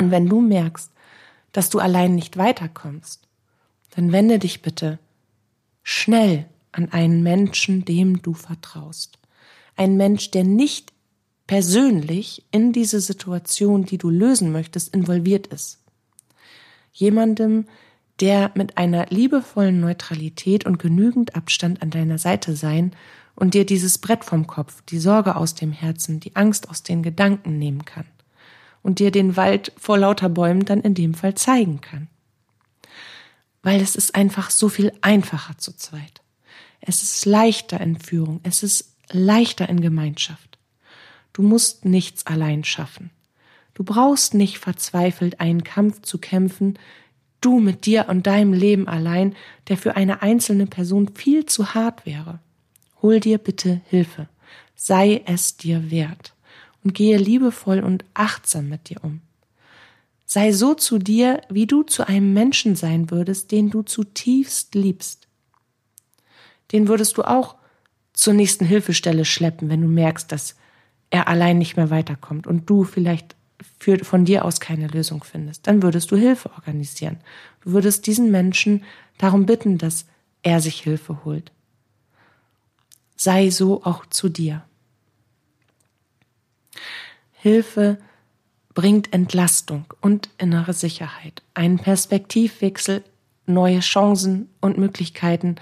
Und 0.01 0.11
wenn 0.11 0.27
du 0.27 0.41
merkst, 0.41 0.91
dass 1.53 1.69
du 1.69 1.79
allein 1.79 2.15
nicht 2.15 2.37
weiterkommst, 2.37 3.29
dann 3.91 4.13
wende 4.13 4.39
dich 4.39 4.63
bitte 4.63 4.99
schnell 5.83 6.47
an 6.73 6.93
einen 6.93 7.23
Menschen, 7.23 7.85
dem 7.85 8.23
du 8.23 8.35
vertraust. 8.35 9.19
Ein 9.77 9.97
Mensch, 9.97 10.31
der 10.31 10.45
nicht 10.45 10.93
persönlich 11.47 12.45
in 12.53 12.73
diese 12.73 13.01
Situation, 13.01 13.85
die 13.85 13.99
du 13.99 14.09
lösen 14.09 14.53
möchtest, 14.53 14.95
involviert 14.95 15.49
ist. 15.49 15.79
Jemandem, 16.93 17.67
der 18.21 18.53
mit 18.55 18.77
einer 18.77 19.07
liebevollen 19.07 19.81
Neutralität 19.81 20.67
und 20.67 20.79
genügend 20.79 21.35
Abstand 21.35 21.83
an 21.83 21.91
deiner 21.91 22.19
Seite 22.19 22.55
sein 22.55 22.93
und 23.35 23.55
dir 23.55 23.65
dieses 23.65 23.99
Brett 23.99 24.25
vom 24.25 24.47
Kopf, 24.47 24.83
die 24.83 24.99
Sorge 24.99 25.37
aus 25.37 25.55
dem 25.55 25.73
Herzen, 25.73 26.21
die 26.21 26.37
Angst 26.37 26.69
aus 26.69 26.83
den 26.83 27.03
Gedanken 27.03 27.59
nehmen 27.59 27.85
kann 27.85 28.07
und 28.83 28.99
dir 28.99 29.11
den 29.11 29.37
Wald 29.37 29.73
vor 29.77 29.99
lauter 29.99 30.29
Bäumen 30.29 30.65
dann 30.65 30.81
in 30.81 30.95
dem 30.95 31.15
Fall 31.15 31.35
zeigen 31.35 31.81
kann. 31.81 32.09
Weil 33.63 33.81
es 33.81 33.97
ist 33.97 34.15
einfach 34.15 34.51
so 34.51 34.69
viel 34.69 34.93
einfacher 35.01 35.57
zu 35.59 35.77
zweit. 35.77 36.20
Es 36.81 37.03
ist 37.03 37.27
leichter 37.27 37.81
in 37.81 37.99
Führung, 37.99 38.41
es 38.43 38.63
ist 38.63 38.97
leichter 39.11 39.69
in 39.69 39.81
Gemeinschaft. 39.81 40.59
Du 41.33 41.43
musst 41.43 41.85
nichts 41.85 42.27
allein 42.27 42.65
schaffen. 42.65 43.11
Du 43.75 43.85
brauchst 43.85 44.35
nicht 44.35 44.59
verzweifelt 44.59 45.41
einen 45.41 45.65
Kampf 45.65 46.03
zu 46.03 46.19
kämpfen, 46.19 46.79
Du 47.41 47.59
mit 47.59 47.87
dir 47.87 48.07
und 48.09 48.27
deinem 48.27 48.53
Leben 48.53 48.87
allein, 48.87 49.35
der 49.69 49.79
für 49.79 49.97
eine 49.97 50.23
einzelne 50.23 50.67
Person 50.67 51.09
viel 51.15 51.47
zu 51.47 51.75
hart 51.75 52.05
wäre. 52.05 52.39
Hol 53.01 53.19
dir 53.21 53.39
bitte 53.39 53.81
Hilfe. 53.89 54.29
Sei 54.77 55.23
es 55.27 55.57
dir 55.57 55.91
wert 55.91 56.35
und 56.85 56.95
gehe 56.95 57.17
liebevoll 57.17 57.81
und 57.81 58.05
achtsam 58.15 58.69
mit 58.69 58.91
dir 58.91 59.03
um. 59.03 59.21
Sei 60.27 60.53
so 60.53 60.75
zu 60.75 60.99
dir, 60.99 61.41
wie 61.49 61.67
du 61.67 61.83
zu 61.83 62.07
einem 62.07 62.33
Menschen 62.35 62.77
sein 62.77 63.11
würdest, 63.11 63.53
den 63.53 63.71
du 63.71 63.83
zutiefst 63.83 64.75
liebst. 64.75 65.27
Den 66.73 66.89
würdest 66.89 67.17
du 67.17 67.23
auch 67.23 67.57
zur 68.13 68.35
nächsten 68.35 68.65
Hilfestelle 68.65 69.25
schleppen, 69.25 69.69
wenn 69.69 69.83
du 69.83 69.89
merkst, 69.89 70.31
dass 70.31 70.57
er 71.11 71.29
allein 71.29 71.59
nicht 71.59 71.77
mehr 71.77 71.91
weiterkommt 71.91 72.47
und 72.47 72.69
du 72.69 72.85
vielleicht 72.85 73.35
für, 73.79 74.05
von 74.05 74.25
dir 74.25 74.45
aus 74.45 74.61
keine 74.61 74.87
Lösung 74.87 75.25
findest. 75.25 75.67
Dann 75.67 75.83
würdest 75.83 76.11
du 76.11 76.17
Hilfe 76.17 76.51
organisieren. 76.51 77.19
Du 77.63 77.73
würdest 77.73 78.07
diesen 78.07 78.31
Menschen 78.31 78.85
darum 79.19 79.47
bitten, 79.47 79.79
dass 79.79 80.07
er 80.43 80.61
sich 80.61 80.81
Hilfe 80.81 81.25
holt. 81.25 81.53
Sei 83.17 83.51
so 83.51 83.85
auch 83.85 84.07
zu 84.07 84.29
dir. 84.29 84.65
Hilfe 87.33 87.99
bringt 88.75 89.13
Entlastung 89.13 89.85
und 90.01 90.31
innere 90.39 90.73
Sicherheit, 90.73 91.43
einen 91.55 91.79
Perspektivwechsel, 91.79 93.03
neue 93.47 93.81
Chancen 93.81 94.49
und 94.61 94.79
Möglichkeiten 94.79 95.57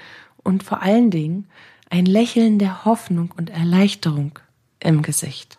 und 0.48 0.62
vor 0.62 0.80
allen 0.80 1.10
Dingen 1.10 1.46
ein 1.90 2.06
Lächeln 2.06 2.58
der 2.58 2.86
Hoffnung 2.86 3.34
und 3.36 3.50
Erleichterung 3.50 4.38
im 4.80 5.02
Gesicht. 5.02 5.58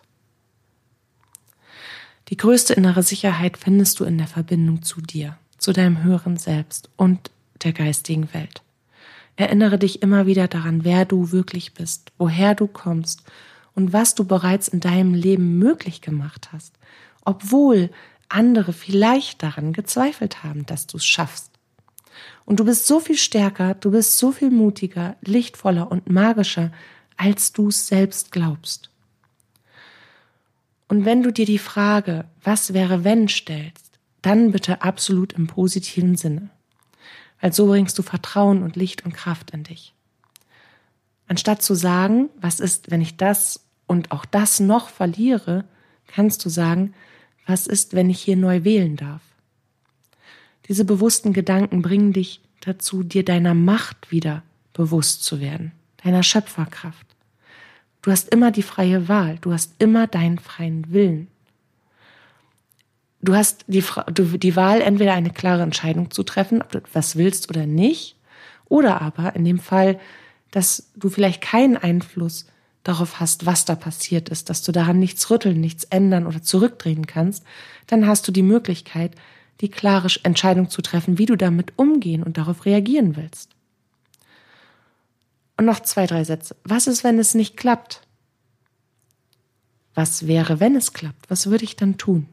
Die 2.28 2.36
größte 2.36 2.74
innere 2.74 3.04
Sicherheit 3.04 3.56
findest 3.56 4.00
du 4.00 4.04
in 4.04 4.18
der 4.18 4.26
Verbindung 4.26 4.82
zu 4.82 5.00
dir, 5.00 5.38
zu 5.58 5.72
deinem 5.72 6.02
höheren 6.02 6.36
Selbst 6.36 6.90
und 6.96 7.30
der 7.62 7.72
geistigen 7.72 8.34
Welt. 8.34 8.62
Erinnere 9.36 9.78
dich 9.78 10.02
immer 10.02 10.26
wieder 10.26 10.48
daran, 10.48 10.82
wer 10.82 11.04
du 11.04 11.30
wirklich 11.30 11.72
bist, 11.72 12.10
woher 12.18 12.56
du 12.56 12.66
kommst 12.66 13.22
und 13.76 13.92
was 13.92 14.16
du 14.16 14.24
bereits 14.24 14.66
in 14.66 14.80
deinem 14.80 15.14
Leben 15.14 15.56
möglich 15.60 16.00
gemacht 16.00 16.48
hast, 16.52 16.74
obwohl 17.24 17.90
andere 18.28 18.72
vielleicht 18.72 19.44
daran 19.44 19.72
gezweifelt 19.72 20.42
haben, 20.42 20.66
dass 20.66 20.88
du 20.88 20.96
es 20.96 21.06
schaffst. 21.06 21.49
Und 22.44 22.60
du 22.60 22.64
bist 22.64 22.86
so 22.86 23.00
viel 23.00 23.16
stärker, 23.16 23.74
du 23.74 23.90
bist 23.90 24.18
so 24.18 24.32
viel 24.32 24.50
mutiger, 24.50 25.16
lichtvoller 25.22 25.90
und 25.90 26.10
magischer, 26.10 26.72
als 27.16 27.52
du 27.52 27.70
selbst 27.70 28.32
glaubst. 28.32 28.90
Und 30.88 31.04
wenn 31.04 31.22
du 31.22 31.32
dir 31.32 31.46
die 31.46 31.58
Frage, 31.58 32.24
was 32.42 32.72
wäre 32.72 33.04
wenn 33.04 33.28
stellst, 33.28 33.98
dann 34.22 34.52
bitte 34.52 34.82
absolut 34.82 35.32
im 35.34 35.46
positiven 35.46 36.16
Sinne. 36.16 36.50
Weil 37.40 37.52
so 37.52 37.66
bringst 37.66 37.98
du 37.98 38.02
Vertrauen 38.02 38.62
und 38.62 38.76
Licht 38.76 39.04
und 39.04 39.14
Kraft 39.14 39.52
in 39.52 39.62
dich. 39.62 39.94
Anstatt 41.28 41.62
zu 41.62 41.74
sagen, 41.74 42.28
was 42.40 42.58
ist, 42.58 42.90
wenn 42.90 43.00
ich 43.00 43.16
das 43.16 43.64
und 43.86 44.10
auch 44.10 44.24
das 44.24 44.58
noch 44.58 44.88
verliere, 44.88 45.64
kannst 46.08 46.44
du 46.44 46.48
sagen, 46.48 46.92
was 47.46 47.66
ist, 47.66 47.94
wenn 47.94 48.10
ich 48.10 48.20
hier 48.20 48.36
neu 48.36 48.64
wählen 48.64 48.96
darf. 48.96 49.22
Diese 50.70 50.84
bewussten 50.84 51.32
Gedanken 51.32 51.82
bringen 51.82 52.12
dich 52.12 52.40
dazu, 52.60 53.02
dir 53.02 53.24
deiner 53.24 53.54
Macht 53.54 54.12
wieder 54.12 54.44
bewusst 54.72 55.24
zu 55.24 55.40
werden, 55.40 55.72
deiner 56.04 56.22
Schöpferkraft. 56.22 57.08
Du 58.02 58.12
hast 58.12 58.28
immer 58.28 58.52
die 58.52 58.62
freie 58.62 59.08
Wahl, 59.08 59.38
du 59.40 59.52
hast 59.52 59.74
immer 59.80 60.06
deinen 60.06 60.38
freien 60.38 60.92
Willen. 60.92 61.26
Du 63.20 63.34
hast 63.34 63.64
die, 63.66 63.82
die 64.38 64.54
Wahl, 64.54 64.80
entweder 64.80 65.14
eine 65.14 65.30
klare 65.30 65.62
Entscheidung 65.62 66.12
zu 66.12 66.22
treffen, 66.22 66.62
ob 66.62 66.70
du 66.70 66.78
etwas 66.78 67.16
willst 67.16 67.50
oder 67.50 67.66
nicht, 67.66 68.14
oder 68.66 69.02
aber 69.02 69.34
in 69.34 69.44
dem 69.44 69.58
Fall, 69.58 69.98
dass 70.52 70.92
du 70.94 71.10
vielleicht 71.10 71.40
keinen 71.40 71.78
Einfluss 71.78 72.46
darauf 72.84 73.18
hast, 73.18 73.44
was 73.44 73.64
da 73.64 73.74
passiert 73.74 74.28
ist, 74.28 74.48
dass 74.48 74.62
du 74.62 74.70
daran 74.70 75.00
nichts 75.00 75.30
rütteln, 75.30 75.60
nichts 75.60 75.82
ändern 75.82 76.28
oder 76.28 76.44
zurückdrehen 76.44 77.08
kannst, 77.08 77.42
dann 77.88 78.06
hast 78.06 78.28
du 78.28 78.30
die 78.30 78.44
Möglichkeit, 78.44 79.16
die 79.60 79.68
klare 79.68 80.08
Entscheidung 80.22 80.70
zu 80.70 80.82
treffen, 80.82 81.18
wie 81.18 81.26
du 81.26 81.36
damit 81.36 81.72
umgehen 81.76 82.22
und 82.22 82.38
darauf 82.38 82.64
reagieren 82.64 83.16
willst. 83.16 83.50
Und 85.56 85.66
noch 85.66 85.80
zwei, 85.80 86.06
drei 86.06 86.24
Sätze. 86.24 86.56
Was 86.64 86.86
ist, 86.86 87.04
wenn 87.04 87.18
es 87.18 87.34
nicht 87.34 87.56
klappt? 87.56 88.00
Was 89.94 90.26
wäre, 90.26 90.60
wenn 90.60 90.76
es 90.76 90.92
klappt? 90.92 91.28
Was 91.28 91.48
würde 91.48 91.64
ich 91.64 91.76
dann 91.76 91.98
tun? 91.98 92.28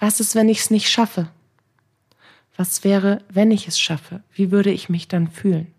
Was 0.00 0.18
ist, 0.18 0.34
wenn 0.34 0.48
ich 0.48 0.60
es 0.60 0.70
nicht 0.70 0.90
schaffe? 0.90 1.30
Was 2.56 2.82
wäre, 2.82 3.22
wenn 3.28 3.52
ich 3.52 3.68
es 3.68 3.78
schaffe? 3.78 4.22
Wie 4.32 4.50
würde 4.50 4.72
ich 4.72 4.88
mich 4.88 5.06
dann 5.06 5.30
fühlen? 5.30 5.72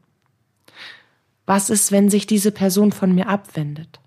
Was 1.45 1.69
ist, 1.69 1.91
wenn 1.91 2.09
sich 2.09 2.27
diese 2.27 2.51
Person 2.51 2.93
von 2.93 3.13
mir 3.13 3.27
abwendet? 3.27 3.99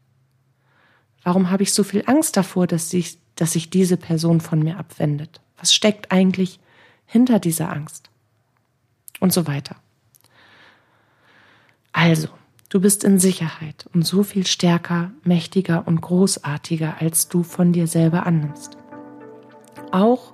Warum 1.23 1.51
habe 1.51 1.65
ich 1.65 1.75
so 1.75 1.85
viel 1.85 2.05
Angst 2.07 2.37
davor, 2.37 2.67
dass 2.67 2.89
sich, 2.89 3.19
dass 3.37 3.53
sich 3.53 3.71
diese 3.71 3.97
Person 3.97 4.41
von 4.41 4.63
mir 4.63 4.79
abwendet? 4.79 5.41
Was 5.59 5.73
steckt 5.75 6.13
eigentlich 6.13 6.61
hinter 7.07 7.39
dieser 7.39 7.73
Angst? 7.73 8.11
Und 9.21 9.33
so 9.33 9.47
weiter. 9.47 9.77
Also, 11.93 12.29
du 12.71 12.81
bist 12.81 13.05
in 13.05 13.19
Sicherheit 13.19 13.87
und 13.95 14.05
so 14.05 14.23
viel 14.23 14.47
stärker, 14.47 15.13
mächtiger 15.23 15.87
und 15.87 16.01
großartiger, 16.01 16.97
als 17.01 17.29
du 17.29 17.43
von 17.43 17.73
dir 17.73 17.87
selber 17.87 18.27
annimmst. 18.27 18.77
Auch 19.93 20.33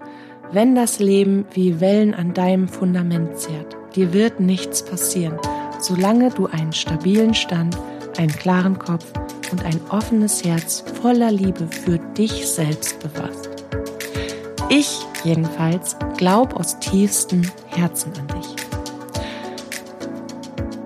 wenn 0.51 0.75
das 0.75 0.99
Leben 0.99 1.45
wie 1.53 1.81
Wellen 1.81 2.15
an 2.15 2.33
deinem 2.33 2.69
Fundament 2.69 3.39
zehrt, 3.39 3.77
dir 3.95 4.15
wird 4.15 4.41
nichts 4.41 4.83
passieren, 4.83 5.39
solange 5.79 6.31
du 6.31 6.47
einen 6.47 6.73
stabilen 6.73 7.35
Stand, 7.35 7.77
einen 8.19 8.33
klaren 8.33 8.79
Kopf 8.79 9.05
und 9.51 9.65
ein 9.65 9.81
offenes 9.91 10.45
Herz 10.45 10.85
voller 11.01 11.31
Liebe 11.31 11.67
für 11.69 11.99
dich 12.17 12.47
selbst 12.47 12.99
bewahrst. 13.01 13.49
Ich 14.69 15.01
jedenfalls 15.25 15.97
glaube 16.17 16.57
aus 16.57 16.79
tiefstem 16.79 17.43
Herzen 17.69 18.13
an 18.19 18.29
dich. 18.29 18.57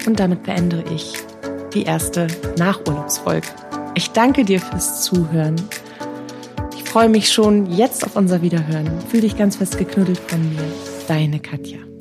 Und 0.07 0.21
damit 0.21 0.42
beende 0.42 0.85
ich 0.95 1.14
die 1.75 1.85
erste 1.85 2.27
Nachurlaubsfolge. 2.59 3.49
Ich 3.95 4.11
danke 4.11 4.45
dir 4.45 4.61
fürs 4.61 5.03
Zuhören. 5.03 5.57
Ich 6.77 6.85
freue 6.85 7.09
mich 7.09 7.33
schon 7.33 7.71
jetzt 7.71 8.05
auf 8.05 8.16
unser 8.16 8.42
Wiederhören. 8.42 9.01
Fühl 9.09 9.23
dich 9.23 9.37
ganz 9.37 9.57
fest 9.57 9.79
geknuddelt 9.79 10.18
von 10.18 10.40
mir. 10.55 10.62
Deine 11.09 11.40
Katja. 11.40 11.91